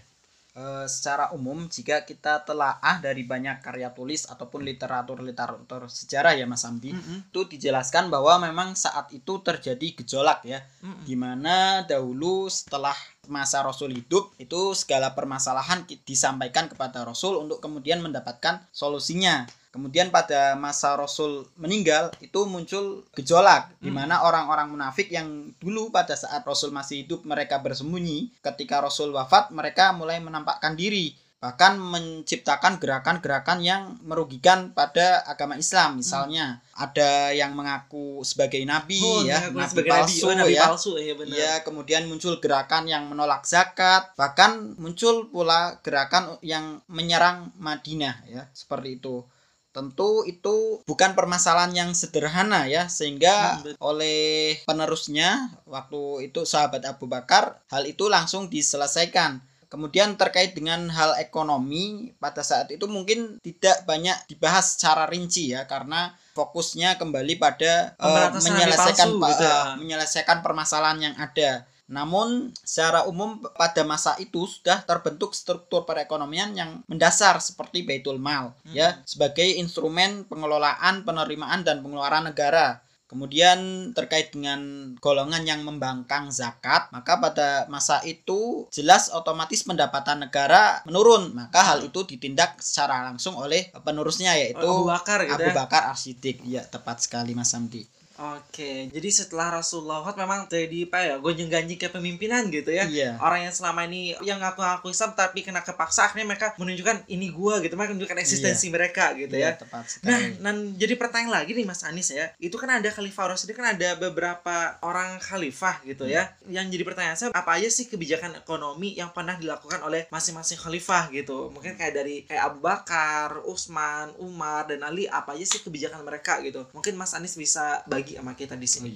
Eh, 0.55 0.87
secara 0.91 1.35
umum 1.35 1.67
jika 1.71 2.03
kita 2.03 2.43
telaah 2.43 2.99
dari 3.03 3.23
banyak 3.27 3.63
karya 3.63 3.91
tulis 3.95 4.27
ataupun 4.27 4.63
literatur-literatur 4.67 5.87
sejarah 5.87 6.35
ya 6.35 6.43
Mas 6.47 6.67
Amdi 6.67 6.95
Mm-mm. 6.95 7.31
itu 7.31 7.47
dijelaskan 7.47 8.07
bahwa 8.07 8.39
memang 8.43 8.75
saat 8.75 9.07
itu 9.15 9.39
terjadi 9.39 9.99
gejolak 9.99 10.43
ya 10.43 10.59
Mm-mm. 10.83 11.07
di 11.07 11.15
mana 11.15 11.83
dahulu 11.87 12.51
setelah 12.51 12.95
masa 13.29 13.61
Rasul 13.61 13.93
hidup 13.93 14.33
itu 14.41 14.73
segala 14.73 15.13
permasalahan 15.13 15.85
disampaikan 16.03 16.67
kepada 16.67 17.05
Rasul 17.05 17.37
untuk 17.37 17.61
kemudian 17.61 18.01
mendapatkan 18.01 18.65
solusinya. 18.73 19.45
Kemudian 19.69 20.09
pada 20.09 20.57
masa 20.57 20.97
Rasul 20.97 21.45
meninggal 21.53 22.09
itu 22.25 22.41
muncul 22.49 23.05
gejolak 23.13 23.69
di 23.77 23.93
Hmm. 23.93 24.01
mana 24.01 24.25
orang-orang 24.25 24.73
munafik 24.73 25.13
yang 25.13 25.53
dulu 25.61 25.93
pada 25.93 26.17
saat 26.17 26.41
Rasul 26.41 26.73
masih 26.73 27.05
hidup 27.05 27.21
mereka 27.21 27.61
bersembunyi, 27.61 28.33
ketika 28.41 28.81
Rasul 28.81 29.13
wafat 29.13 29.53
mereka 29.53 29.93
mulai 29.93 30.17
menampakkan 30.17 30.73
diri 30.73 31.13
bahkan 31.39 31.79
menciptakan 31.79 32.83
gerakan-gerakan 32.83 33.63
yang 33.63 33.95
merugikan 34.03 34.75
pada 34.75 35.23
agama 35.23 35.55
Islam 35.55 36.03
misalnya 36.03 36.59
ada 36.75 37.31
yang 37.31 37.55
mengaku 37.55 38.19
sebagai 38.27 38.59
nabi 38.67 38.99
Oh, 38.99 39.23
ya 39.23 39.47
nabi 39.47 39.63
sebagai 39.63 39.91
palsu 39.91 40.27
nabi, 40.27 40.27
oh, 40.27 40.35
nabi 40.35 40.51
ya 40.51 40.63
palsu 40.67 40.91
ya 40.99 41.13
benar. 41.15 41.35
Iya, 41.39 41.53
kemudian 41.63 42.03
muncul 42.11 42.43
gerakan 42.43 42.91
yang 42.91 43.07
menolak 43.07 43.47
zakat, 43.47 44.11
bahkan 44.19 44.75
muncul 44.75 45.31
pula 45.31 45.79
gerakan 45.79 46.35
yang 46.43 46.83
menyerang 46.91 47.55
Madinah 47.55 48.27
ya, 48.27 48.43
seperti 48.51 48.99
itu. 48.99 49.23
Tentu 49.71 50.25
itu 50.25 50.81
bukan 50.83 51.13
permasalahan 51.13 51.71
yang 51.71 51.89
sederhana 51.95 52.65
ya, 52.67 52.89
sehingga 52.91 53.61
Hmm, 53.63 53.79
oleh 53.79 54.59
penerusnya 54.67 55.55
waktu 55.69 56.31
itu 56.31 56.43
sahabat 56.43 56.83
Abu 56.83 57.07
Bakar 57.07 57.63
hal 57.71 57.87
itu 57.87 58.11
langsung 58.11 58.51
diselesaikan. 58.51 59.39
Kemudian 59.69 60.17
terkait 60.17 60.57
dengan 60.57 60.89
hal 60.89 61.13
ekonomi 61.21 62.09
pada 62.17 62.41
saat 62.41 62.73
itu 62.73 62.89
mungkin 62.89 63.37
tidak 63.45 63.85
banyak 63.85 64.17
dibahas 64.25 64.73
secara 64.73 65.05
rinci 65.05 65.53
ya 65.53 65.69
karena 65.69 66.17
fokusnya 66.33 66.97
kembali 66.97 67.37
pada 67.37 67.93
uh, 68.01 68.33
menyelesaikan 68.33 69.07
palsu 69.13 69.21
pa- 69.21 69.29
gitu 69.29 69.45
ya. 69.45 69.53
uh, 69.53 69.73
menyelesaikan 69.77 70.37
permasalahan 70.41 70.99
yang 71.11 71.15
ada. 71.21 71.69
Namun 71.89 72.53
secara 72.61 73.05
umum 73.09 73.41
pada 73.57 73.81
masa 73.81 74.13
itu 74.21 74.45
sudah 74.45 74.85
terbentuk 74.85 75.33
struktur 75.33 75.85
perekonomian 75.89 76.53
yang 76.53 76.85
mendasar 76.85 77.41
seperti 77.41 77.81
Baitul 77.81 78.21
Mal 78.21 78.53
ya 78.73 79.01
sebagai 79.09 79.45
instrumen 79.57 80.25
pengelolaan, 80.25 81.01
penerimaan 81.05 81.65
dan 81.65 81.81
pengeluaran 81.81 82.29
negara. 82.29 82.81
Kemudian 83.09 83.89
terkait 83.97 84.29
dengan 84.29 84.93
golongan 85.01 85.41
yang 85.41 85.65
membangkang 85.65 86.29
zakat, 86.29 86.93
maka 86.93 87.17
pada 87.17 87.65
masa 87.65 88.05
itu 88.05 88.69
jelas 88.69 89.09
otomatis 89.09 89.65
pendapatan 89.65 90.29
negara 90.29 90.85
menurun. 90.85 91.33
Maka 91.33 91.73
hal 91.73 91.81
itu 91.81 92.05
ditindak 92.05 92.61
secara 92.61 93.01
langsung 93.09 93.33
oleh 93.33 93.73
penerusnya 93.81 94.37
yaitu 94.37 94.61
Abu 94.61 94.85
Bakar 94.85 95.25
gitu 95.25 95.41
Abu 95.41 95.49
ya. 95.49 95.55
Bakar 95.57 95.81
As-Siddiq. 95.89 96.37
Ya, 96.45 96.61
tepat 96.61 97.01
sekali 97.01 97.33
Mas 97.33 97.49
Samdi. 97.49 97.98
Oke, 98.19 98.91
jadi 98.91 99.09
setelah 99.15 99.63
Rasulullah 99.63 100.03
wafat 100.03 100.19
memang 100.19 100.43
jadi 100.51 100.91
apa 100.91 100.99
ya, 100.99 101.15
gonjang 101.23 101.47
ganjing 101.47 101.79
kepemimpinan 101.79 102.51
gitu 102.51 102.67
ya. 102.67 102.83
Iya. 102.83 103.15
Orang 103.23 103.47
yang 103.47 103.55
selama 103.55 103.87
ini 103.87 104.11
yang 104.27 104.43
ngaku-ngaku 104.43 104.91
Islam 104.91 105.15
tapi 105.15 105.39
kena 105.39 105.63
kepaksa 105.63 106.11
akhirnya 106.11 106.27
mereka 106.27 106.51
menunjukkan 106.59 107.07
ini 107.07 107.31
gua 107.31 107.63
gitu, 107.63 107.79
mereka 107.79 107.95
menunjukkan 107.95 108.19
eksistensi 108.19 108.67
mereka 108.67 109.15
gitu 109.15 109.39
Iya, 109.39 109.55
ya. 109.55 109.59
tepat 109.59 109.87
Nah, 110.03 110.19
dan 110.43 110.55
jadi 110.75 110.93
pertanyaan 110.99 111.43
lagi 111.43 111.55
nih 111.55 111.63
Mas 111.63 111.87
Anis 111.87 112.11
ya. 112.11 112.35
Itu 112.43 112.59
kan 112.59 112.69
ada 112.69 112.91
Khalifah 112.91 113.31
Rasyid 113.31 113.55
kan 113.55 113.71
ada 113.71 113.95
beberapa 113.95 114.75
orang 114.83 115.15
khalifah 115.23 115.79
gitu 115.87 116.03
ya. 116.03 116.35
Yang 116.51 116.75
jadi 116.75 116.83
pertanyaan 116.83 117.17
saya 117.17 117.29
apa 117.31 117.55
aja 117.55 117.71
sih 117.71 117.87
kebijakan 117.87 118.35
ekonomi 118.35 118.99
yang 118.99 119.15
pernah 119.15 119.39
dilakukan 119.39 119.79
oleh 119.85 120.11
masing-masing 120.11 120.59
khalifah 120.59 121.07
gitu. 121.15 121.53
Mungkin 121.55 121.79
kayak 121.79 121.93
dari 121.95 122.27
kayak 122.27 122.51
Abu 122.51 122.65
Bakar, 122.65 123.43
Utsman, 123.47 124.11
Umar 124.19 124.67
dan 124.67 124.83
Ali 124.83 125.05
apa 125.07 125.37
aja 125.37 125.45
sih 125.45 125.63
kebijakan 125.63 126.03
mereka 126.03 126.43
gitu. 126.43 126.67
Mungkin 126.75 126.99
Mas 126.99 127.15
Anis 127.15 127.37
bisa 127.39 127.81
bagi 127.85 128.08
sama 128.17 128.33
kita 128.33 128.57
di 128.57 128.65
sini. 128.65 128.89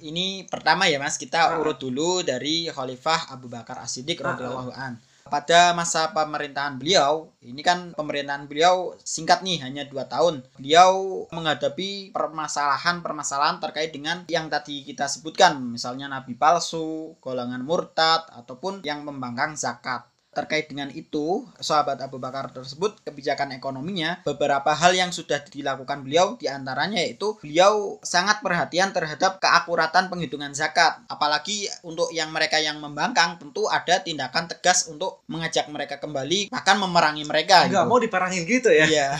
Ini 0.00 0.48
pertama 0.48 0.88
ya 0.88 0.96
Mas, 0.96 1.20
kita 1.20 1.54
Ah. 1.54 1.60
urut 1.60 1.76
dulu 1.76 2.24
dari 2.24 2.68
Khalifah 2.72 3.32
Abu 3.36 3.52
Bakar 3.52 3.84
As-Siddiq 3.84 4.24
Ah, 4.24 4.32
radhiyallahu 4.32 4.72
an. 4.72 4.96
Pada 5.30 5.76
masa 5.76 6.10
pemerintahan 6.10 6.80
beliau, 6.80 7.30
ini 7.44 7.62
kan 7.62 7.94
pemerintahan 7.94 8.50
beliau 8.50 8.96
singkat 9.04 9.46
nih, 9.46 9.62
hanya 9.62 9.86
dua 9.86 10.08
tahun. 10.08 10.42
Beliau 10.58 11.22
menghadapi 11.30 12.10
permasalahan-permasalahan 12.10 13.62
terkait 13.62 13.94
dengan 13.94 14.26
yang 14.26 14.50
tadi 14.50 14.82
kita 14.82 15.06
sebutkan, 15.06 15.60
misalnya 15.60 16.10
nabi 16.10 16.34
palsu, 16.34 17.14
golongan 17.22 17.62
murtad, 17.62 18.26
ataupun 18.32 18.82
yang 18.82 19.06
membangkang 19.06 19.54
zakat. 19.54 20.09
Terkait 20.30 20.70
dengan 20.70 20.86
itu, 20.94 21.42
sahabat 21.58 21.98
Abu 21.98 22.22
Bakar 22.22 22.54
tersebut 22.54 23.02
kebijakan 23.02 23.50
ekonominya 23.50 24.22
beberapa 24.22 24.70
hal 24.70 24.94
yang 24.94 25.10
sudah 25.10 25.42
dilakukan 25.42 26.06
beliau 26.06 26.38
di 26.38 26.46
antaranya 26.46 27.02
yaitu 27.02 27.34
beliau 27.42 27.98
sangat 28.06 28.38
perhatian 28.38 28.94
terhadap 28.94 29.42
keakuratan 29.42 30.06
penghitungan 30.06 30.54
zakat. 30.54 31.02
Apalagi 31.10 31.66
untuk 31.82 32.14
yang 32.14 32.30
mereka 32.30 32.62
yang 32.62 32.78
membangkang 32.78 33.42
tentu 33.42 33.66
ada 33.66 33.98
tindakan 33.98 34.46
tegas 34.46 34.86
untuk 34.86 35.26
mengajak 35.26 35.66
mereka 35.66 35.98
kembali 35.98 36.46
bahkan 36.46 36.78
memerangi 36.78 37.26
mereka. 37.26 37.66
Enggak 37.66 37.84
gitu. 37.84 37.90
mau 37.90 38.00
diparangin 38.00 38.42
gitu 38.46 38.70
ya. 38.70 38.86
Iya. 38.86 39.10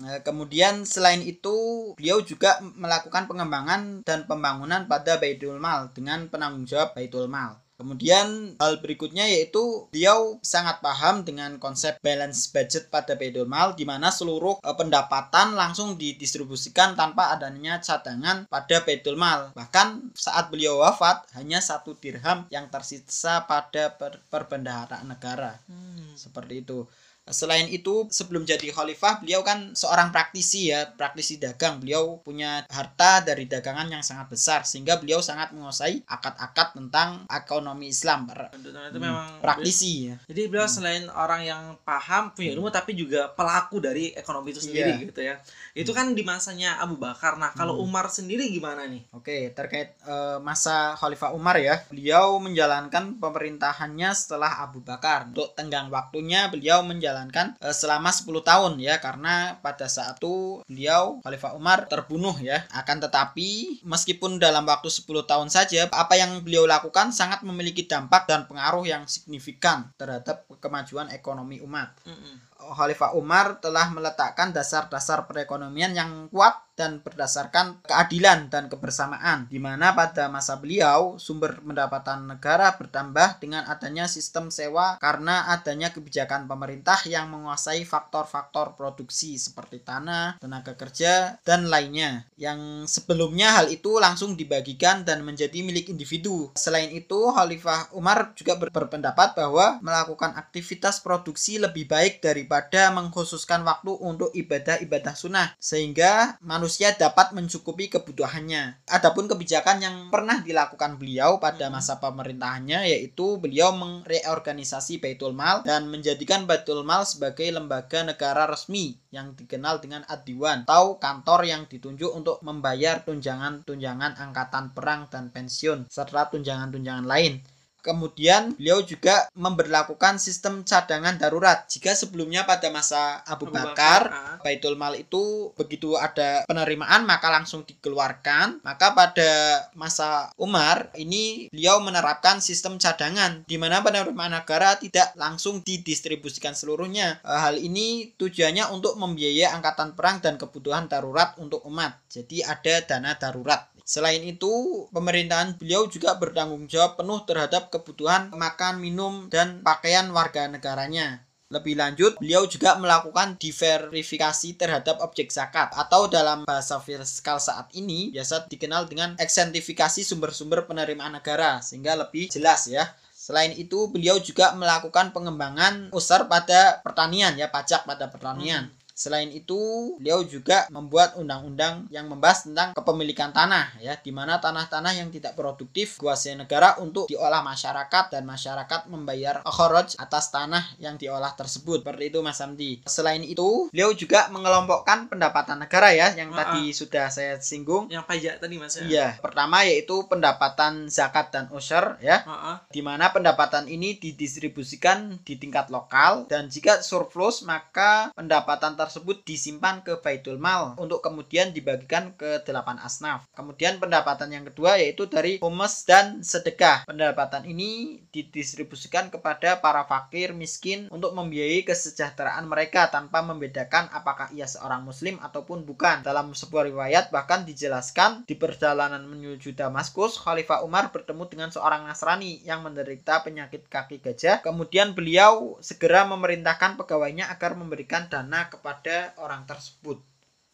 Nah, 0.00 0.16
kemudian 0.24 0.88
selain 0.88 1.20
itu 1.20 1.52
beliau 1.92 2.24
juga 2.24 2.56
melakukan 2.62 3.28
pengembangan 3.28 4.00
dan 4.00 4.24
pembangunan 4.24 4.88
pada 4.88 5.20
Baitul 5.20 5.60
Mal 5.60 5.92
dengan 5.92 6.24
penanggung 6.32 6.64
jawab 6.64 6.96
Baitul 6.96 7.28
Mal. 7.28 7.59
Kemudian 7.80 8.60
hal 8.60 8.84
berikutnya 8.84 9.24
yaitu 9.24 9.88
beliau 9.88 10.36
sangat 10.44 10.84
paham 10.84 11.24
dengan 11.24 11.56
konsep 11.56 11.96
balance 12.04 12.52
budget 12.52 12.92
pada 12.92 13.16
Baitul 13.16 13.48
Mal 13.48 13.72
di 13.72 13.88
mana 13.88 14.12
seluruh 14.12 14.60
eh, 14.60 14.76
pendapatan 14.76 15.56
langsung 15.56 15.96
didistribusikan 15.96 16.92
tanpa 16.92 17.32
adanya 17.32 17.80
cadangan 17.80 18.44
pada 18.52 18.84
Baitul 18.84 19.16
Mal. 19.16 19.56
Bahkan 19.56 20.12
saat 20.12 20.52
beliau 20.52 20.84
wafat 20.84 21.24
hanya 21.40 21.64
satu 21.64 21.96
dirham 21.96 22.44
yang 22.52 22.68
tersisa 22.68 23.48
pada 23.48 23.96
per- 23.96 24.20
perbendaharaan 24.28 25.08
negara 25.08 25.56
Hmm. 25.64 26.12
seperti 26.14 26.60
itu. 26.60 26.84
Selain 27.30 27.66
itu, 27.66 28.06
sebelum 28.10 28.42
jadi 28.42 28.70
khalifah, 28.70 29.22
beliau 29.22 29.40
kan 29.40 29.72
seorang 29.72 30.10
praktisi 30.10 30.70
ya, 30.70 30.86
praktisi 30.86 31.38
dagang. 31.38 31.78
Beliau 31.78 32.18
punya 32.20 32.66
harta 32.66 33.22
dari 33.22 33.46
dagangan 33.46 33.86
yang 33.86 34.02
sangat 34.02 34.28
besar, 34.28 34.62
sehingga 34.62 34.98
beliau 34.98 35.18
sangat 35.20 35.54
menguasai 35.54 36.02
akad-akad 36.04 36.74
tentang 36.74 37.24
ekonomi 37.26 37.88
Islam. 37.88 38.26
Itu 38.50 38.70
Hmm, 38.70 38.98
memang 38.98 39.40
praktisi 39.40 40.10
ya. 40.10 40.16
Jadi 40.26 40.50
beliau 40.50 40.66
selain 40.66 41.06
orang 41.08 41.42
yang 41.42 41.62
paham 41.82 42.34
punya 42.34 42.52
ilmu 42.52 42.68
tapi 42.68 42.92
juga 42.92 43.30
pelaku 43.30 43.78
dari 43.78 44.10
ekonomi 44.12 44.50
itu 44.50 44.60
sendiri 44.60 44.92
Iya. 44.96 45.06
gitu 45.06 45.20
ya. 45.20 45.34
Itu 45.72 45.90
kan 45.94 46.12
di 46.12 46.26
masanya 46.26 46.80
Abu 46.80 46.98
Bakar. 46.98 47.38
Nah, 47.38 47.54
kalau 47.54 47.78
Hmm. 47.78 47.86
Umar 47.86 48.10
sendiri 48.10 48.50
gimana 48.50 48.84
nih? 48.86 49.06
Oke, 49.12 49.52
terkait 49.52 49.94
eh, 50.02 50.38
masa 50.40 50.96
Khalifah 50.96 51.30
Umar 51.30 51.54
ya, 51.60 51.84
beliau 51.86 52.40
menjalankan 52.40 53.20
pemerintahannya 53.20 54.10
setelah 54.12 54.64
Abu 54.64 54.80
Bakar. 54.80 55.30
Untuk 55.30 55.52
tenggang 55.54 55.86
waktunya 55.88 56.48
beliau 56.48 56.80
menjalankan 56.82 57.19
eh, 57.60 57.74
selama 57.76 58.08
10 58.08 58.30
tahun 58.40 58.72
ya, 58.80 59.02
karena 59.02 59.60
pada 59.60 59.90
saat 59.90 60.16
itu 60.16 60.64
beliau 60.68 61.20
Khalifah 61.24 61.56
Umar 61.56 61.84
terbunuh 61.90 62.36
ya. 62.40 62.64
Akan 62.72 63.00
tetapi 63.02 63.82
meskipun 63.84 64.40
dalam 64.40 64.64
waktu 64.64 64.88
10 64.88 65.04
tahun 65.26 65.48
saja, 65.52 65.88
apa 65.92 66.14
yang 66.16 66.40
beliau 66.40 66.64
lakukan 66.64 67.10
sangat 67.10 67.42
memiliki 67.42 67.88
dampak 67.88 68.28
dan 68.28 68.44
pengaruh 68.46 68.84
yang 68.86 69.04
signifikan 69.08 69.90
terhadap 69.96 70.46
kemajuan 70.60 71.10
ekonomi 71.10 71.58
umat. 71.64 71.96
Mm-mm. 72.06 72.50
Khalifah 72.60 73.16
Umar 73.16 73.58
telah 73.64 73.88
meletakkan 73.88 74.52
dasar-dasar 74.52 75.24
perekonomian 75.24 75.96
yang 75.96 76.28
kuat 76.28 76.52
dan 76.80 77.04
berdasarkan 77.04 77.84
keadilan 77.84 78.48
dan 78.48 78.72
kebersamaan 78.72 79.44
di 79.52 79.60
mana 79.60 79.92
pada 79.92 80.32
masa 80.32 80.56
beliau 80.56 81.20
sumber 81.20 81.60
pendapatan 81.60 82.24
negara 82.24 82.72
bertambah 82.80 83.36
dengan 83.36 83.68
adanya 83.68 84.08
sistem 84.08 84.48
sewa 84.48 84.96
karena 84.96 85.52
adanya 85.52 85.92
kebijakan 85.92 86.48
pemerintah 86.48 86.96
yang 87.04 87.28
menguasai 87.28 87.84
faktor-faktor 87.84 88.80
produksi 88.80 89.36
seperti 89.36 89.84
tanah, 89.84 90.40
tenaga 90.40 90.72
kerja, 90.72 91.36
dan 91.44 91.68
lainnya 91.68 92.24
yang 92.40 92.88
sebelumnya 92.88 93.60
hal 93.60 93.66
itu 93.68 94.00
langsung 94.00 94.38
dibagikan 94.38 95.04
dan 95.04 95.20
menjadi 95.20 95.60
milik 95.60 95.92
individu. 95.92 96.48
Selain 96.56 96.88
itu, 96.88 97.28
Khalifah 97.34 97.92
Umar 97.92 98.32
juga 98.32 98.56
ber- 98.56 98.70
berpendapat 98.70 99.36
bahwa 99.36 99.82
melakukan 99.82 100.32
aktivitas 100.38 101.02
produksi 101.02 101.58
lebih 101.58 101.90
baik 101.90 102.22
daripada 102.22 102.88
mengkhususkan 102.94 103.66
waktu 103.66 103.92
untuk 103.98 104.30
ibadah-ibadah 104.32 105.12
sunnah 105.18 105.52
sehingga 105.58 106.38
manusia 106.38 106.69
dapat 106.78 107.34
mencukupi 107.34 107.90
kebutuhannya. 107.90 108.78
Adapun 108.86 109.26
kebijakan 109.26 109.82
yang 109.82 109.96
pernah 110.12 110.38
dilakukan 110.38 110.94
beliau 111.00 111.42
pada 111.42 111.66
masa 111.66 111.98
pemerintahannya 111.98 112.86
yaitu 112.86 113.40
beliau 113.40 113.74
mereorganisasi 113.74 115.02
Baitul 115.02 115.34
Mal 115.34 115.66
dan 115.66 115.90
menjadikan 115.90 116.46
Baitul 116.46 116.86
Mal 116.86 117.02
sebagai 117.02 117.50
lembaga 117.50 118.06
negara 118.06 118.46
resmi 118.46 119.00
yang 119.10 119.34
dikenal 119.34 119.82
dengan 119.82 120.06
Ad-Diwan 120.06 120.68
atau 120.70 121.00
kantor 121.00 121.48
yang 121.48 121.62
ditunjuk 121.66 122.14
untuk 122.14 122.38
membayar 122.46 123.02
tunjangan-tunjangan 123.02 124.20
angkatan 124.20 124.70
perang 124.70 125.10
dan 125.10 125.34
pensiun 125.34 125.90
serta 125.90 126.30
tunjangan-tunjangan 126.30 127.08
lain. 127.08 127.42
Kemudian 127.80 128.54
beliau 128.56 128.84
juga 128.84 129.28
memberlakukan 129.34 130.20
sistem 130.20 130.62
cadangan 130.62 131.16
darurat. 131.16 131.64
Jika 131.66 131.96
sebelumnya 131.96 132.44
pada 132.44 132.68
masa 132.68 133.24
Abu, 133.24 133.48
Abu 133.48 133.56
Bakar, 133.56 134.02
ah. 134.12 134.36
Baitul 134.44 134.76
Mal 134.76 135.00
itu 135.00 135.52
begitu 135.56 135.96
ada 135.96 136.44
penerimaan 136.44 137.04
maka 137.04 137.28
langsung 137.32 137.64
dikeluarkan. 137.64 138.62
Maka 138.64 138.92
pada 138.92 139.30
masa 139.74 140.30
Umar 140.36 140.92
ini 140.96 141.48
beliau 141.52 141.80
menerapkan 141.80 142.38
sistem 142.44 142.76
cadangan 142.76 143.44
di 143.44 143.56
mana 143.56 143.80
penerimaan 143.80 144.36
negara 144.36 144.76
tidak 144.76 145.12
langsung 145.16 145.64
didistribusikan 145.64 146.52
seluruhnya. 146.52 147.20
Eh, 147.24 147.38
Hal 147.40 147.56
ini 147.56 148.12
tujuannya 148.20 148.68
untuk 148.70 149.00
membiayai 149.00 149.48
angkatan 149.50 149.96
perang 149.96 150.20
dan 150.20 150.36
kebutuhan 150.36 150.86
darurat 150.86 151.34
untuk 151.40 151.64
umat. 151.66 151.96
Jadi 152.12 152.44
ada 152.44 152.84
dana 152.84 153.16
darurat. 153.16 153.66
Selain 153.90 154.22
itu, 154.22 154.86
pemerintahan 154.94 155.58
beliau 155.58 155.90
juga 155.90 156.14
bertanggung 156.14 156.70
jawab 156.70 156.94
penuh 156.94 157.26
terhadap 157.26 157.74
kebutuhan 157.74 158.30
makan, 158.30 158.78
minum, 158.78 159.26
dan 159.26 159.66
pakaian 159.66 160.06
warga 160.14 160.46
negaranya. 160.46 161.26
Lebih 161.50 161.74
lanjut, 161.74 162.14
beliau 162.22 162.46
juga 162.46 162.78
melakukan 162.78 163.34
diverifikasi 163.34 164.54
terhadap 164.54 165.02
objek 165.02 165.34
zakat 165.34 165.74
atau 165.74 166.06
dalam 166.06 166.46
bahasa 166.46 166.78
fiskal 166.78 167.42
saat 167.42 167.66
ini 167.74 168.14
biasa 168.14 168.46
dikenal 168.46 168.86
dengan 168.86 169.18
eksentifikasi 169.18 170.06
sumber-sumber 170.06 170.70
penerimaan 170.70 171.18
negara 171.18 171.58
sehingga 171.58 171.98
lebih 171.98 172.30
jelas 172.30 172.70
ya. 172.70 172.86
Selain 173.10 173.50
itu, 173.58 173.90
beliau 173.90 174.22
juga 174.22 174.54
melakukan 174.54 175.10
pengembangan 175.10 175.90
usaha 175.90 176.22
pada 176.30 176.78
pertanian 176.86 177.34
ya, 177.34 177.50
pajak 177.50 177.82
pada 177.82 178.06
pertanian. 178.06 178.70
Selain 179.00 179.32
itu, 179.32 179.96
beliau 179.96 180.20
juga 180.28 180.68
membuat 180.68 181.16
undang-undang 181.16 181.88
yang 181.88 182.04
membahas 182.04 182.44
tentang 182.44 182.76
kepemilikan 182.76 183.32
tanah 183.32 183.80
ya, 183.80 183.96
di 183.96 184.12
mana 184.12 184.36
tanah-tanah 184.36 184.92
yang 184.92 185.08
tidak 185.08 185.32
produktif 185.32 185.96
kuasai 185.96 186.36
negara 186.36 186.76
untuk 186.84 187.08
diolah 187.08 187.40
masyarakat 187.40 188.12
dan 188.12 188.28
masyarakat 188.28 188.92
membayar 188.92 189.40
kharaj 189.40 189.96
atas 189.96 190.28
tanah 190.28 190.76
yang 190.76 191.00
diolah 191.00 191.32
tersebut. 191.32 191.80
Seperti 191.80 192.12
itu 192.12 192.20
Mas 192.20 192.44
Hamdi. 192.44 192.84
Selain 192.84 193.24
itu, 193.24 193.72
beliau 193.72 193.96
juga 193.96 194.28
mengelompokkan 194.28 195.08
pendapatan 195.08 195.64
negara 195.64 195.96
ya 195.96 196.12
yang 196.12 196.36
Ah, 196.36 196.52
tadi 196.52 196.68
sudah 196.76 197.08
saya 197.08 197.40
singgung. 197.40 197.88
Yang 197.88 198.04
pajak 198.04 198.34
tadi 198.36 198.60
Mas 198.60 198.76
ya. 198.76 198.84
Iya, 198.84 199.06
pertama 199.24 199.64
yaitu 199.64 200.04
pendapatan 200.12 200.92
zakat 200.92 201.32
dan 201.32 201.48
usher 201.56 201.96
ya 202.04 202.20
Heeh. 202.28 202.56
di 202.68 202.84
mana 202.84 203.08
pendapatan 203.08 203.64
ini 203.64 203.96
didistribusikan 203.96 205.16
di 205.24 205.40
tingkat 205.40 205.72
lokal 205.72 206.28
dan 206.28 206.52
jika 206.52 206.84
surplus 206.84 207.40
maka 207.48 208.12
pendapatan 208.12 208.76
tersebut 208.76 208.89
disimpan 209.22 209.84
ke 209.86 210.00
Baitul 210.00 210.40
Mal 210.40 210.74
untuk 210.80 211.04
kemudian 211.04 211.54
dibagikan 211.54 212.16
ke 212.18 212.42
delapan 212.42 212.80
asnaf. 212.82 213.28
Kemudian 213.36 213.78
pendapatan 213.78 214.32
yang 214.32 214.48
kedua 214.48 214.80
yaitu 214.80 215.06
dari 215.06 215.38
humus 215.38 215.86
dan 215.86 216.24
sedekah. 216.24 216.88
Pendapatan 216.88 217.46
ini 217.46 218.02
didistribusikan 218.10 219.12
kepada 219.12 219.60
para 219.60 219.86
fakir 219.86 220.32
miskin 220.34 220.90
untuk 220.90 221.14
membiayai 221.14 221.62
kesejahteraan 221.62 222.48
mereka 222.48 222.90
tanpa 222.90 223.22
membedakan 223.22 223.92
apakah 223.92 224.32
ia 224.32 224.48
seorang 224.48 224.82
muslim 224.82 225.20
ataupun 225.20 225.62
bukan. 225.62 226.02
Dalam 226.02 226.32
sebuah 226.32 226.66
riwayat 226.72 227.12
bahkan 227.12 227.44
dijelaskan 227.44 228.24
di 228.24 228.34
perjalanan 228.34 229.04
menuju 229.04 229.52
Damaskus, 229.52 230.16
Khalifah 230.16 230.64
Umar 230.64 230.88
bertemu 230.88 231.28
dengan 231.28 231.48
seorang 231.52 231.84
Nasrani 231.84 232.40
yang 232.42 232.64
menderita 232.64 233.20
penyakit 233.20 233.68
kaki 233.68 234.00
gajah. 234.00 234.40
Kemudian 234.40 234.96
beliau 234.96 235.60
segera 235.60 236.08
memerintahkan 236.08 236.80
pegawainya 236.80 237.28
agar 237.28 237.52
memberikan 237.54 238.08
dana 238.08 238.48
kepada 238.48 238.79
orang 239.20 239.44
tersebut. 239.44 240.00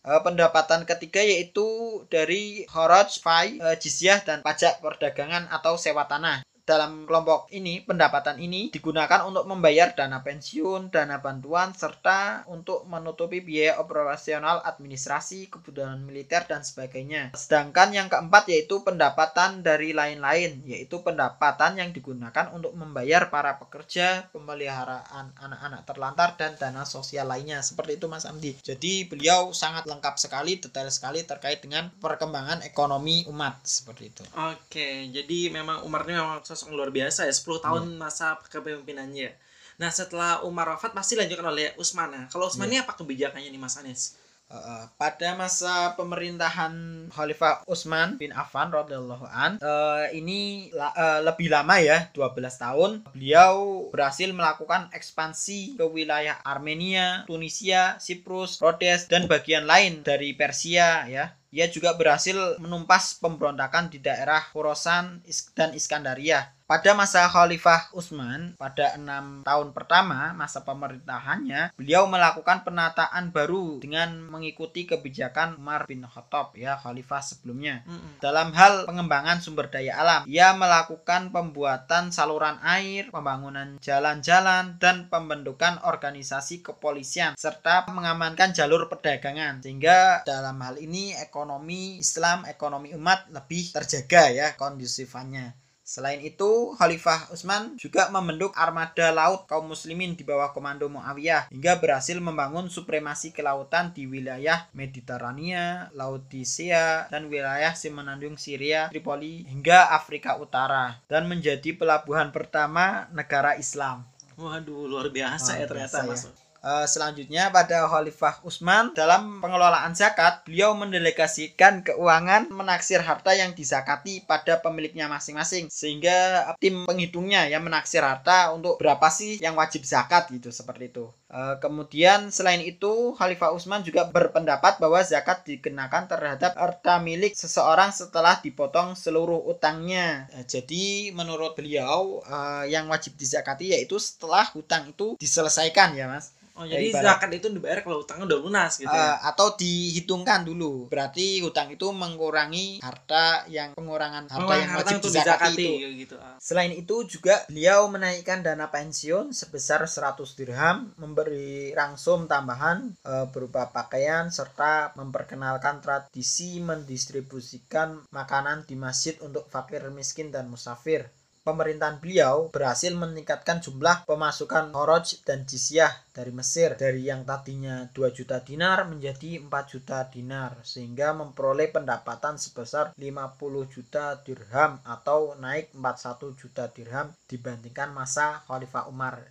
Eh, 0.06 0.22
pendapatan 0.22 0.86
ketiga 0.86 1.18
yaitu 1.18 1.66
dari 2.06 2.62
Kharaj, 2.70 3.18
Fai, 3.18 3.58
eh, 3.58 3.74
Jizyah, 3.74 4.22
dan 4.22 4.38
pajak 4.38 4.78
perdagangan 4.78 5.50
atau 5.50 5.74
sewa 5.74 6.06
tanah. 6.06 6.46
Dalam 6.66 7.06
kelompok 7.06 7.46
ini, 7.54 7.78
pendapatan 7.78 8.42
ini 8.42 8.74
digunakan 8.74 9.22
untuk 9.22 9.46
membayar 9.46 9.94
dana 9.94 10.18
pensiun, 10.26 10.90
dana 10.90 11.22
bantuan, 11.22 11.70
serta 11.70 12.42
untuk 12.50 12.82
menutupi 12.90 13.38
biaya 13.38 13.78
operasional 13.78 14.58
administrasi, 14.66 15.46
kebutuhan 15.46 16.02
militer, 16.02 16.42
dan 16.50 16.66
sebagainya. 16.66 17.38
Sedangkan 17.38 17.94
yang 17.94 18.10
keempat 18.10 18.50
yaitu 18.50 18.82
pendapatan 18.82 19.62
dari 19.62 19.94
lain-lain, 19.94 20.66
yaitu 20.66 21.06
pendapatan 21.06 21.78
yang 21.78 21.94
digunakan 21.94 22.50
untuk 22.50 22.74
membayar 22.74 23.30
para 23.30 23.62
pekerja, 23.62 24.26
pemeliharaan 24.34 25.38
anak-anak 25.38 25.86
terlantar, 25.86 26.34
dan 26.34 26.58
dana 26.58 26.82
sosial 26.82 27.30
lainnya. 27.30 27.62
Seperti 27.62 27.94
itu 27.94 28.10
Mas 28.10 28.26
Amdi. 28.26 28.58
Jadi 28.66 29.06
beliau 29.06 29.54
sangat 29.54 29.86
lengkap 29.86 30.18
sekali, 30.18 30.58
detail 30.58 30.90
sekali 30.90 31.22
terkait 31.22 31.62
dengan 31.62 31.94
perkembangan 32.02 32.66
ekonomi 32.66 33.22
umat. 33.30 33.62
Seperti 33.62 34.10
itu. 34.10 34.26
Oke, 34.34 35.06
jadi 35.14 35.54
memang 35.54 35.86
ini 35.86 36.14
memang 36.16 36.40
sosok 36.56 36.72
luar 36.72 36.88
biasa 36.88 37.28
ya, 37.28 37.32
10 37.32 37.60
tahun 37.60 37.84
Iya. 37.86 38.00
masa 38.00 38.26
kepemimpinannya. 38.48 39.30
Nah, 39.76 39.92
setelah 39.92 40.40
Umar 40.40 40.72
wafat 40.72 40.96
pasti 40.96 41.14
dilanjutkan 41.14 41.52
oleh 41.52 41.76
Utsman. 41.76 42.08
Nah, 42.08 42.24
kalau 42.32 42.48
Utsman 42.48 42.66
Iya. 42.66 42.80
ini 42.80 42.84
apa 42.88 42.96
kebijakannya 42.96 43.52
nih 43.52 43.60
Mas 43.60 43.76
Anis? 43.76 44.16
Uh, 44.46 44.86
pada 44.94 45.34
masa 45.34 45.98
pemerintahan 45.98 46.72
Khalifah 47.10 47.66
Utsman 47.66 48.14
bin 48.14 48.30
Affan 48.30 48.70
radhiyallahu 48.70 49.26
an 49.26 49.58
uh, 49.60 50.08
ini 50.10 50.70
la- 50.72 50.94
uh, 50.94 51.20
lebih 51.22 51.50
lama 51.50 51.76
ya 51.78 52.08
12 52.14 52.56
tahun 52.56 53.04
beliau 53.10 53.86
berhasil 53.90 54.30
melakukan 54.32 54.88
ekspansi 54.90 55.76
ke 55.76 55.84
wilayah 55.84 56.40
Armenia, 56.42 57.22
Tunisia, 57.28 58.00
Siprus, 58.00 58.58
Rhodes 58.58 59.06
dan 59.06 59.26
bagian 59.26 59.66
lain 59.68 60.02
dari 60.02 60.32
Persia 60.32 61.04
ya 61.06 61.35
ia 61.54 61.70
juga 61.70 61.94
berhasil 61.94 62.58
menumpas 62.58 63.16
pemberontakan 63.20 63.92
di 63.92 64.02
daerah 64.02 64.42
Khorasan 64.50 65.22
dan 65.54 65.76
Iskandaria. 65.76 66.55
Pada 66.66 66.98
masa 66.98 67.30
Khalifah 67.30 67.94
Utsman, 67.94 68.58
pada 68.58 68.98
enam 68.98 69.46
tahun 69.46 69.70
pertama 69.70 70.34
masa 70.34 70.66
pemerintahannya, 70.66 71.70
beliau 71.78 72.10
melakukan 72.10 72.66
penataan 72.66 73.30
baru 73.30 73.78
dengan 73.78 74.26
mengikuti 74.26 74.82
kebijakan 74.82 75.62
Umar 75.62 75.86
bin 75.86 76.02
Khattab 76.02 76.58
ya 76.58 76.74
Khalifah 76.74 77.22
sebelumnya. 77.22 77.86
Mm-mm. 77.86 78.18
Dalam 78.18 78.50
hal 78.50 78.82
pengembangan 78.82 79.38
sumber 79.38 79.70
daya 79.70 79.94
alam, 79.94 80.26
ia 80.26 80.58
melakukan 80.58 81.30
pembuatan 81.30 82.10
saluran 82.10 82.58
air, 82.66 83.14
pembangunan 83.14 83.78
jalan-jalan, 83.78 84.74
dan 84.82 85.06
pembentukan 85.06 85.78
organisasi 85.86 86.66
kepolisian, 86.66 87.38
serta 87.38 87.86
mengamankan 87.94 88.50
jalur 88.50 88.90
perdagangan. 88.90 89.62
Sehingga 89.62 90.26
dalam 90.26 90.58
hal 90.66 90.82
ini 90.82 91.14
ekonomi 91.14 92.02
Islam, 92.02 92.42
ekonomi 92.42 92.90
umat 92.98 93.30
lebih 93.30 93.70
terjaga 93.70 94.34
ya 94.34 94.58
kondusifannya. 94.58 95.65
Selain 95.86 96.18
itu, 96.18 96.74
Khalifah 96.74 97.30
Utsman 97.30 97.78
juga 97.78 98.10
membentuk 98.10 98.50
armada 98.58 99.14
laut 99.14 99.46
kaum 99.46 99.70
muslimin 99.70 100.18
di 100.18 100.26
bawah 100.26 100.50
komando 100.50 100.90
Muawiyah 100.90 101.46
hingga 101.54 101.78
berhasil 101.78 102.18
membangun 102.18 102.66
supremasi 102.66 103.30
kelautan 103.30 103.94
di 103.94 104.02
wilayah 104.10 104.66
Mediterania, 104.74 105.86
Laodicea, 105.94 107.06
dan 107.06 107.30
wilayah 107.30 107.70
semenanjung 107.70 108.34
Syria, 108.34 108.90
Tripoli, 108.90 109.46
hingga 109.46 109.94
Afrika 109.94 110.34
Utara 110.42 110.98
dan 111.06 111.30
menjadi 111.30 111.70
pelabuhan 111.78 112.34
pertama 112.34 113.06
negara 113.14 113.54
Islam. 113.54 114.02
Waduh, 114.34 114.90
luar 114.90 115.14
biasa 115.14 115.54
Luar 115.54 115.62
ya 115.62 115.66
ternyata 115.70 115.98
biasa 116.02 116.10
Mas. 116.10 116.22
ya. 116.26 116.45
Eh, 116.66 116.86
selanjutnya 116.90 117.46
pada 117.54 117.86
Khalifah 117.86 118.42
Utsman 118.42 118.90
dalam 118.90 119.38
pengelolaan 119.38 119.94
zakat 119.94 120.42
beliau 120.42 120.74
mendelegasikan 120.74 121.86
keuangan 121.86 122.50
menaksir 122.50 122.98
harta 123.06 123.38
yang 123.38 123.54
dizakati 123.54 124.26
pada 124.26 124.58
pemiliknya 124.58 125.06
masing-masing 125.06 125.70
sehingga 125.70 126.42
tim 126.58 126.82
penghitungnya 126.82 127.46
yang 127.46 127.62
menaksir 127.62 128.02
harta 128.02 128.50
untuk 128.50 128.82
berapa 128.82 129.06
sih 129.14 129.38
yang 129.38 129.54
wajib 129.54 129.86
zakat 129.86 130.26
gitu 130.34 130.50
seperti 130.50 130.90
itu. 130.90 131.06
Eh, 131.26 131.56
kemudian 131.58 132.30
selain 132.30 132.62
itu 132.62 133.10
Khalifah 133.18 133.50
Utsman 133.50 133.82
juga 133.82 134.06
berpendapat 134.06 134.78
bahwa 134.78 135.02
zakat 135.02 135.42
dikenakan 135.42 136.06
terhadap 136.06 136.54
harta 136.54 137.02
milik 137.02 137.34
seseorang 137.34 137.90
setelah 137.90 138.38
dipotong 138.38 138.94
seluruh 138.94 139.42
utangnya. 139.42 140.30
Eh, 140.30 140.46
jadi 140.46 141.10
menurut 141.10 141.58
beliau 141.58 142.22
eh, 142.22 142.70
yang 142.70 142.86
wajib 142.86 143.18
dizakati 143.18 143.74
yaitu 143.74 143.98
setelah 143.98 144.46
hutang 144.54 144.94
itu 144.94 145.18
diselesaikan 145.18 145.98
ya 145.98 146.06
Mas. 146.06 146.30
Oh, 146.56 146.64
jadi 146.64 146.88
ibarat- 146.88 147.20
zakat 147.20 147.30
itu 147.36 147.52
dibayar 147.52 147.84
kalau 147.84 148.00
utangnya 148.00 148.32
udah 148.32 148.38
lunas 148.40 148.80
gitu 148.80 148.88
ya. 148.88 149.20
atau 149.28 149.52
dihitungkan 149.60 150.40
dulu. 150.40 150.88
Berarti 150.88 151.44
hutang 151.44 151.68
itu 151.68 151.84
mengurangi 151.92 152.80
harta 152.80 153.44
yang 153.52 153.76
pengurangan 153.76 154.24
harta 154.24 154.40
Pengeluaran 154.40 154.64
yang 154.64 154.72
harta 154.72 154.88
wajib 154.88 155.00
dizakati 155.04 155.52
dizakati 155.52 155.68
itu. 155.68 155.88
gitu. 156.00 156.14
Ah. 156.16 156.40
Selain 156.40 156.72
itu 156.72 156.96
juga 157.04 157.44
beliau 157.52 157.92
menaikkan 157.92 158.40
dana 158.40 158.72
pensiun 158.72 159.36
sebesar 159.36 159.84
100 159.84 160.32
dirham, 160.32 160.96
memberi 161.16 161.72
rangsum 161.72 162.28
tambahan 162.28 162.92
eh, 162.92 163.24
berupa 163.32 163.72
pakaian 163.72 164.28
serta 164.28 164.92
memperkenalkan 165.00 165.80
tradisi 165.80 166.60
mendistribusikan 166.60 168.04
makanan 168.12 168.68
di 168.68 168.76
masjid 168.76 169.16
untuk 169.24 169.48
fakir 169.48 169.88
miskin 169.88 170.28
dan 170.28 170.52
musafir. 170.52 171.08
Pemerintahan 171.40 172.02
beliau 172.02 172.52
berhasil 172.52 172.92
meningkatkan 172.92 173.64
jumlah 173.64 174.04
pemasukan 174.04 174.76
Horoj 174.76 175.24
dan 175.24 175.48
Jizyah 175.48 175.94
dari 176.12 176.34
Mesir 176.36 176.76
dari 176.76 177.06
yang 177.06 177.24
tadinya 177.24 177.88
2 177.94 178.12
juta 178.12 178.42
dinar 178.44 178.84
menjadi 178.84 179.40
4 179.40 179.48
juta 179.72 180.04
dinar 180.10 180.60
sehingga 180.66 181.16
memperoleh 181.16 181.72
pendapatan 181.72 182.36
sebesar 182.36 182.92
50 182.98 183.72
juta 183.72 184.20
dirham 184.20 184.82
atau 184.84 185.32
naik 185.38 185.72
41 185.72 186.34
juta 186.36 186.66
dirham 186.68 187.14
dibandingkan 187.30 187.94
masa 187.94 188.42
Khalifah 188.50 188.90
Umar. 188.90 189.22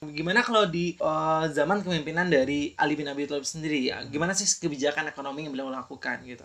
Gimana 0.00 0.40
kalau 0.40 0.64
di 0.64 0.96
eh, 0.96 1.44
zaman 1.52 1.84
kepemimpinan 1.84 2.32
dari 2.32 2.72
Ali 2.80 2.96
bin 2.96 3.04
Abi 3.04 3.28
Thalib 3.28 3.44
sendiri 3.44 3.92
ya? 3.92 4.00
Gimana 4.08 4.32
sih 4.32 4.48
kebijakan 4.48 5.12
ekonomi 5.12 5.44
yang 5.44 5.52
beliau 5.52 5.68
lakukan 5.68 6.24
gitu? 6.24 6.40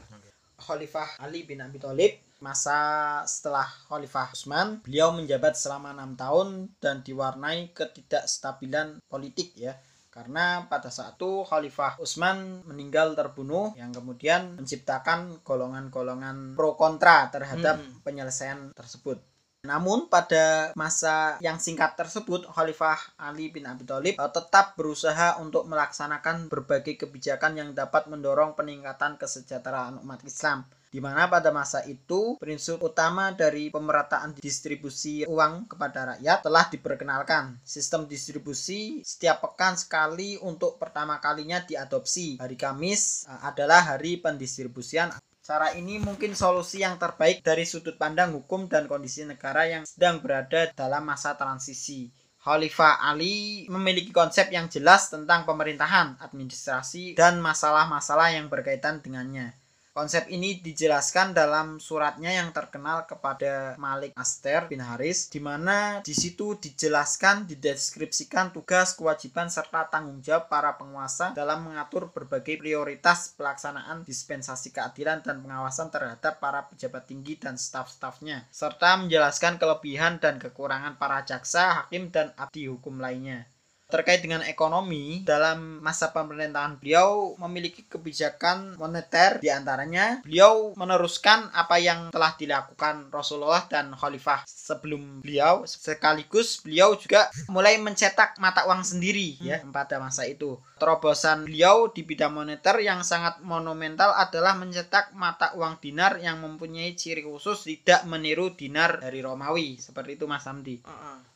Khalifah 0.60 1.24
Ali 1.24 1.48
bin 1.48 1.64
Abi 1.64 1.80
Thalib 1.80 2.20
masa 2.44 2.76
setelah 3.24 3.64
Khalifah 3.88 4.36
Utsman 4.36 4.84
beliau 4.84 5.16
menjabat 5.16 5.56
selama 5.56 5.96
enam 5.96 6.20
tahun 6.20 6.68
dan 6.84 7.00
diwarnai 7.00 7.72
ketidakstabilan 7.72 9.00
politik 9.08 9.56
ya 9.56 9.80
karena 10.12 10.68
pada 10.72 10.88
saat 10.92 11.16
itu 11.20 11.44
Khalifah 11.48 12.00
Utsman 12.00 12.64
meninggal 12.68 13.16
terbunuh 13.20 13.72
yang 13.76 13.92
kemudian 13.92 14.56
menciptakan 14.56 15.44
golongan-golongan 15.44 16.56
pro 16.56 16.76
kontra 16.80 17.28
terhadap 17.32 17.84
Mm-mm. 17.84 18.00
penyelesaian 18.04 18.72
tersebut. 18.72 19.20
Namun 19.66 20.08
pada 20.08 20.72
masa 20.78 21.42
yang 21.42 21.58
singkat 21.58 21.98
tersebut 21.98 22.46
Khalifah 22.46 23.18
Ali 23.18 23.50
bin 23.50 23.66
Abi 23.66 23.84
Thalib 23.84 24.16
eh, 24.16 24.32
tetap 24.32 24.78
berusaha 24.78 25.42
untuk 25.42 25.66
melaksanakan 25.66 26.48
berbagai 26.48 27.02
kebijakan 27.02 27.58
yang 27.58 27.70
dapat 27.74 28.06
mendorong 28.06 28.54
peningkatan 28.54 29.18
kesejahteraan 29.18 30.00
umat 30.06 30.22
Islam. 30.24 30.64
di 30.96 31.04
mana 31.04 31.28
pada 31.28 31.52
masa 31.52 31.84
itu 31.84 32.40
prinsip 32.40 32.80
utama 32.80 33.36
dari 33.36 33.68
pemerataan 33.68 34.32
distribusi 34.40 35.28
uang 35.28 35.68
kepada 35.68 36.16
rakyat 36.16 36.40
telah 36.40 36.66
diperkenalkan. 36.72 37.60
Sistem 37.68 38.08
distribusi 38.08 39.04
setiap 39.04 39.44
pekan 39.44 39.76
sekali 39.76 40.40
untuk 40.40 40.80
pertama 40.80 41.20
kalinya 41.20 41.60
diadopsi. 41.60 42.40
Hari 42.40 42.56
Kamis 42.56 43.28
eh, 43.28 43.42
adalah 43.44 43.84
hari 43.84 44.24
pendistribusian 44.24 45.12
Cara 45.46 45.78
ini 45.78 46.02
mungkin 46.02 46.34
solusi 46.34 46.82
yang 46.82 46.98
terbaik 46.98 47.46
dari 47.46 47.70
sudut 47.70 48.02
pandang 48.02 48.34
hukum 48.34 48.66
dan 48.66 48.90
kondisi 48.90 49.30
negara 49.30 49.70
yang 49.70 49.86
sedang 49.86 50.18
berada 50.18 50.74
dalam 50.74 51.06
masa 51.06 51.38
transisi. 51.38 52.10
Khalifah 52.42 53.06
Ali 53.06 53.70
memiliki 53.70 54.10
konsep 54.10 54.50
yang 54.50 54.74
jelas 54.74 55.14
tentang 55.14 55.46
pemerintahan, 55.46 56.18
administrasi, 56.18 57.14
dan 57.14 57.38
masalah-masalah 57.46 58.34
yang 58.34 58.50
berkaitan 58.50 59.06
dengannya. 59.06 59.54
Konsep 59.96 60.28
ini 60.28 60.60
dijelaskan 60.60 61.32
dalam 61.32 61.80
suratnya 61.80 62.28
yang 62.28 62.52
terkenal 62.52 63.08
kepada 63.08 63.80
Malik 63.80 64.12
Aster 64.20 64.68
bin 64.68 64.84
Haris, 64.84 65.32
di 65.32 65.40
mana 65.40 66.04
di 66.04 66.12
situ 66.12 66.60
dijelaskan, 66.60 67.48
dideskripsikan 67.48 68.52
tugas, 68.52 68.92
kewajiban, 69.00 69.48
serta 69.48 69.88
tanggung 69.88 70.20
jawab 70.20 70.52
para 70.52 70.76
penguasa 70.76 71.32
dalam 71.32 71.64
mengatur 71.64 72.12
berbagai 72.12 72.60
prioritas 72.60 73.40
pelaksanaan 73.40 74.04
dispensasi 74.04 74.76
keadilan 74.76 75.24
dan 75.24 75.40
pengawasan 75.40 75.88
terhadap 75.88 76.44
para 76.44 76.68
pejabat 76.68 77.08
tinggi 77.08 77.40
dan 77.40 77.56
staf-stafnya, 77.56 78.52
serta 78.52 79.00
menjelaskan 79.00 79.56
kelebihan 79.56 80.20
dan 80.20 80.44
kekurangan 80.44 81.00
para 81.00 81.24
jaksa, 81.24 81.72
hakim, 81.88 82.12
dan 82.12 82.36
abdi 82.36 82.68
hukum 82.68 83.00
lainnya 83.00 83.48
terkait 83.86 84.26
dengan 84.26 84.42
ekonomi 84.42 85.22
dalam 85.22 85.78
masa 85.80 86.10
pemerintahan 86.10 86.82
beliau 86.82 87.38
memiliki 87.38 87.86
kebijakan 87.86 88.78
moneter. 88.82 89.38
Di 89.38 89.54
antaranya 89.54 90.26
beliau 90.26 90.74
meneruskan 90.74 91.54
apa 91.54 91.78
yang 91.78 92.10
telah 92.10 92.34
dilakukan 92.34 93.14
Rasulullah 93.14 93.70
dan 93.70 93.94
Khalifah 93.94 94.44
sebelum 94.50 95.22
beliau. 95.22 95.64
Sekaligus 95.70 96.66
beliau 96.66 96.98
juga 96.98 97.30
mulai 97.48 97.78
mencetak 97.78 98.42
mata 98.42 98.66
uang 98.66 98.82
sendiri 98.82 99.38
ya 99.40 99.62
hmm. 99.62 99.70
pada 99.70 100.02
masa 100.02 100.26
itu. 100.26 100.58
Terobosan 100.76 101.48
beliau 101.48 101.88
di 101.94 102.04
bidang 102.04 102.36
moneter 102.36 102.82
yang 102.84 103.06
sangat 103.06 103.40
monumental 103.46 104.12
adalah 104.12 104.58
mencetak 104.58 105.16
mata 105.16 105.56
uang 105.56 105.80
dinar 105.80 106.20
yang 106.20 106.42
mempunyai 106.42 106.98
ciri 106.98 107.24
khusus 107.24 107.64
tidak 107.64 108.04
meniru 108.10 108.52
dinar 108.52 109.00
dari 109.00 109.22
Romawi. 109.22 109.80
Seperti 109.80 110.20
itu 110.20 110.26
Mas 110.26 110.44
Hamdi. 110.50 110.82
Uh 110.84 110.92
-uh 110.92 111.35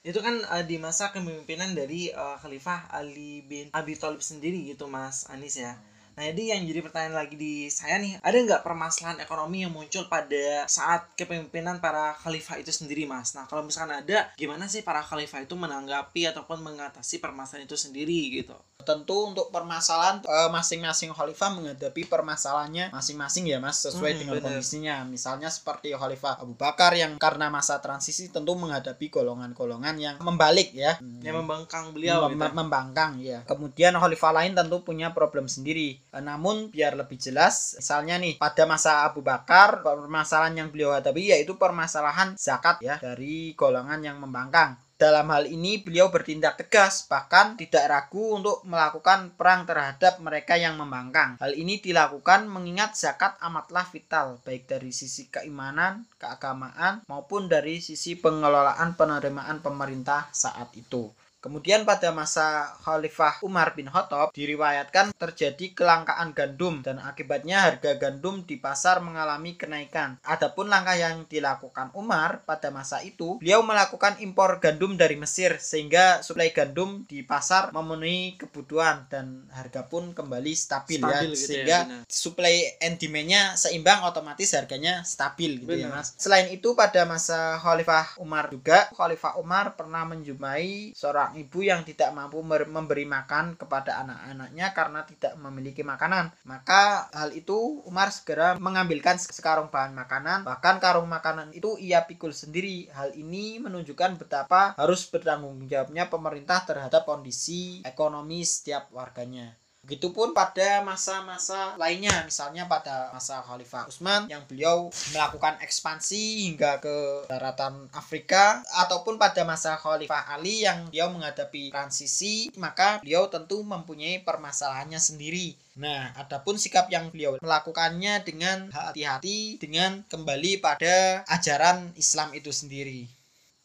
itu 0.00 0.16
kan 0.24 0.40
uh, 0.48 0.64
di 0.64 0.80
masa 0.80 1.12
kepemimpinan 1.12 1.76
dari 1.76 2.08
uh, 2.08 2.40
Khalifah 2.40 2.88
Ali 2.88 3.44
bin 3.44 3.68
Abi 3.76 3.92
Thalib 4.00 4.24
sendiri 4.24 4.64
gitu 4.64 4.88
Mas 4.88 5.28
Anis 5.28 5.60
ya. 5.60 5.76
Nah 6.20 6.28
jadi 6.36 6.52
yang 6.52 6.68
jadi 6.68 6.84
pertanyaan 6.84 7.16
lagi 7.16 7.32
di 7.32 7.72
saya 7.72 7.96
nih, 7.96 8.20
ada 8.20 8.36
nggak 8.36 8.60
permasalahan 8.60 9.24
ekonomi 9.24 9.64
yang 9.64 9.72
muncul 9.72 10.04
pada 10.04 10.68
saat 10.68 11.08
kepemimpinan 11.16 11.80
para 11.80 12.12
khalifah 12.20 12.60
itu 12.60 12.68
sendiri 12.68 13.08
mas? 13.08 13.32
Nah 13.32 13.48
kalau 13.48 13.64
misalkan 13.64 14.04
ada, 14.04 14.28
gimana 14.36 14.68
sih 14.68 14.84
para 14.84 15.00
khalifah 15.00 15.48
itu 15.48 15.56
menanggapi 15.56 16.28
ataupun 16.28 16.60
mengatasi 16.60 17.24
permasalahan 17.24 17.64
itu 17.64 17.80
sendiri 17.80 18.36
gitu? 18.36 18.52
tentu 18.82 19.30
untuk 19.32 19.52
permasalahan 19.52 20.24
eh, 20.24 20.50
masing-masing 20.50 21.12
khalifah 21.12 21.50
menghadapi 21.52 22.08
permasalahannya 22.08 22.92
masing-masing 22.92 23.48
ya 23.48 23.58
mas 23.60 23.80
sesuai 23.84 24.16
hmm, 24.16 24.20
dengan 24.20 24.34
bener. 24.40 24.44
kondisinya 24.50 24.94
misalnya 25.06 25.48
seperti 25.52 25.92
khalifah 25.94 26.40
Abu 26.40 26.56
Bakar 26.56 26.96
yang 26.96 27.16
karena 27.20 27.52
masa 27.52 27.78
transisi 27.78 28.32
tentu 28.32 28.56
menghadapi 28.56 29.12
golongan-golongan 29.12 29.96
yang 30.00 30.16
membalik 30.20 30.72
ya 30.72 30.96
yang 31.22 31.36
membangkang 31.44 31.92
beliau 31.92 32.28
Mem 32.28 32.36
gitu. 32.36 32.56
membangkang 32.56 33.12
ya 33.20 33.44
kemudian 33.46 33.94
khalifah 33.96 34.32
lain 34.34 34.52
tentu 34.56 34.82
punya 34.82 35.12
problem 35.12 35.46
sendiri 35.46 36.00
namun 36.18 36.74
biar 36.74 36.98
lebih 36.98 37.14
jelas 37.14 37.78
misalnya 37.78 38.18
nih 38.18 38.34
pada 38.42 38.66
masa 38.66 39.06
Abu 39.06 39.22
Bakar 39.22 39.86
permasalahan 39.86 40.66
yang 40.66 40.68
beliau 40.74 40.90
hadapi 40.90 41.30
yaitu 41.30 41.54
permasalahan 41.54 42.34
zakat 42.34 42.82
ya 42.82 42.98
dari 42.98 43.54
golongan 43.54 44.02
yang 44.02 44.18
membangkang 44.18 44.74
dalam 45.00 45.32
hal 45.32 45.48
ini 45.48 45.80
beliau 45.80 46.12
bertindak 46.12 46.60
tegas 46.60 47.08
bahkan 47.08 47.56
tidak 47.56 47.88
ragu 47.88 48.36
untuk 48.36 48.60
melakukan 48.68 49.32
perang 49.32 49.64
terhadap 49.64 50.20
mereka 50.20 50.60
yang 50.60 50.76
membangkang. 50.76 51.40
Hal 51.40 51.56
ini 51.56 51.80
dilakukan 51.80 52.44
mengingat 52.44 53.00
zakat 53.00 53.40
amatlah 53.40 53.88
vital 53.88 54.44
baik 54.44 54.68
dari 54.68 54.92
sisi 54.92 55.32
keimanan, 55.32 56.04
keagamaan 56.20 57.00
maupun 57.08 57.48
dari 57.48 57.80
sisi 57.80 58.20
pengelolaan 58.20 58.92
penerimaan 58.92 59.64
pemerintah 59.64 60.28
saat 60.36 60.68
itu. 60.76 61.08
Kemudian 61.40 61.88
pada 61.88 62.12
masa 62.12 62.76
Khalifah 62.84 63.40
Umar 63.40 63.72
bin 63.72 63.88
Khattab 63.88 64.36
diriwayatkan 64.36 65.16
terjadi 65.16 65.72
kelangkaan 65.72 66.36
gandum 66.36 66.84
dan 66.84 67.00
akibatnya 67.00 67.64
harga 67.64 67.96
gandum 67.96 68.44
di 68.44 68.60
pasar 68.60 69.00
mengalami 69.00 69.56
kenaikan. 69.56 70.20
Adapun 70.20 70.68
langkah 70.68 71.00
yang 71.00 71.24
dilakukan 71.24 71.96
Umar 71.96 72.44
pada 72.44 72.68
masa 72.68 73.00
itu, 73.00 73.40
beliau 73.40 73.64
melakukan 73.64 74.20
impor 74.20 74.60
gandum 74.60 75.00
dari 75.00 75.16
Mesir 75.16 75.56
sehingga 75.56 76.20
suplai 76.20 76.52
gandum 76.52 77.08
di 77.08 77.24
pasar 77.24 77.72
memenuhi 77.72 78.36
kebutuhan 78.36 79.08
dan 79.08 79.48
harga 79.56 79.88
pun 79.88 80.12
kembali 80.12 80.52
stabil, 80.52 81.00
ya. 81.00 81.08
stabil 81.08 81.24
ya. 81.24 81.32
Gitu 81.32 81.40
sehingga 81.48 81.78
ya, 81.88 81.96
suplai 82.04 82.56
and 82.84 83.00
demand-nya 83.00 83.56
seimbang 83.56 84.04
otomatis 84.04 84.52
harganya 84.52 85.00
stabil 85.08 85.64
gitu 85.64 85.72
ya, 85.72 85.88
benar. 85.88 86.04
ya 86.04 86.04
Mas. 86.04 86.12
Selain 86.20 86.52
itu 86.52 86.76
pada 86.76 87.08
masa 87.08 87.56
Khalifah 87.64 88.20
Umar 88.20 88.52
juga 88.52 88.92
Khalifah 88.92 89.40
Umar 89.40 89.72
pernah 89.72 90.04
menjumpai 90.04 90.92
seorang 90.92 91.29
seorang 91.30 91.46
ibu 91.46 91.58
yang 91.62 91.86
tidak 91.86 92.10
mampu 92.10 92.42
memberi 92.42 93.06
makan 93.06 93.54
kepada 93.54 94.02
anak-anaknya 94.02 94.66
karena 94.74 95.00
tidak 95.06 95.32
memiliki 95.38 95.86
makanan. 95.86 96.34
Maka 96.42 97.06
hal 97.14 97.30
itu 97.30 97.86
Umar 97.86 98.10
segera 98.10 98.58
mengambilkan 98.58 99.14
sekarung 99.22 99.70
bahan 99.70 99.94
makanan, 99.94 100.42
bahkan 100.42 100.82
karung 100.82 101.06
makanan 101.06 101.54
itu 101.54 101.78
ia 101.78 102.02
pikul 102.02 102.34
sendiri. 102.34 102.90
Hal 102.90 103.14
ini 103.14 103.62
menunjukkan 103.62 104.18
betapa 104.18 104.74
harus 104.74 105.06
bertanggung 105.06 105.62
jawabnya 105.70 106.10
pemerintah 106.10 106.66
terhadap 106.66 107.06
kondisi 107.06 107.86
ekonomi 107.86 108.42
setiap 108.42 108.90
warganya. 108.90 109.59
Begitupun 109.80 110.36
pada 110.36 110.84
masa-masa 110.84 111.74
lainnya, 111.80 112.22
misalnya 112.22 112.68
pada 112.68 113.10
masa 113.16 113.40
Khalifah 113.40 113.88
Utsman 113.88 114.28
yang 114.28 114.44
beliau 114.44 114.92
melakukan 115.10 115.56
ekspansi 115.64 116.46
hingga 116.46 116.78
ke 116.78 117.26
daratan 117.26 117.88
Afrika 117.96 118.60
ataupun 118.86 119.16
pada 119.16 119.42
masa 119.42 119.80
Khalifah 119.80 120.36
Ali 120.36 120.68
yang 120.68 120.92
beliau 120.92 121.10
menghadapi 121.10 121.72
transisi, 121.72 122.52
maka 122.60 123.00
beliau 123.00 123.26
tentu 123.32 123.64
mempunyai 123.64 124.20
permasalahannya 124.20 125.00
sendiri. 125.00 125.56
Nah, 125.80 126.12
adapun 126.12 126.60
sikap 126.60 126.92
yang 126.92 127.08
beliau 127.08 127.40
melakukannya 127.40 128.20
dengan 128.20 128.68
hati-hati 128.68 129.56
dengan 129.56 130.04
kembali 130.12 130.60
pada 130.60 131.24
ajaran 131.24 131.96
Islam 131.96 132.36
itu 132.36 132.52
sendiri. 132.52 133.19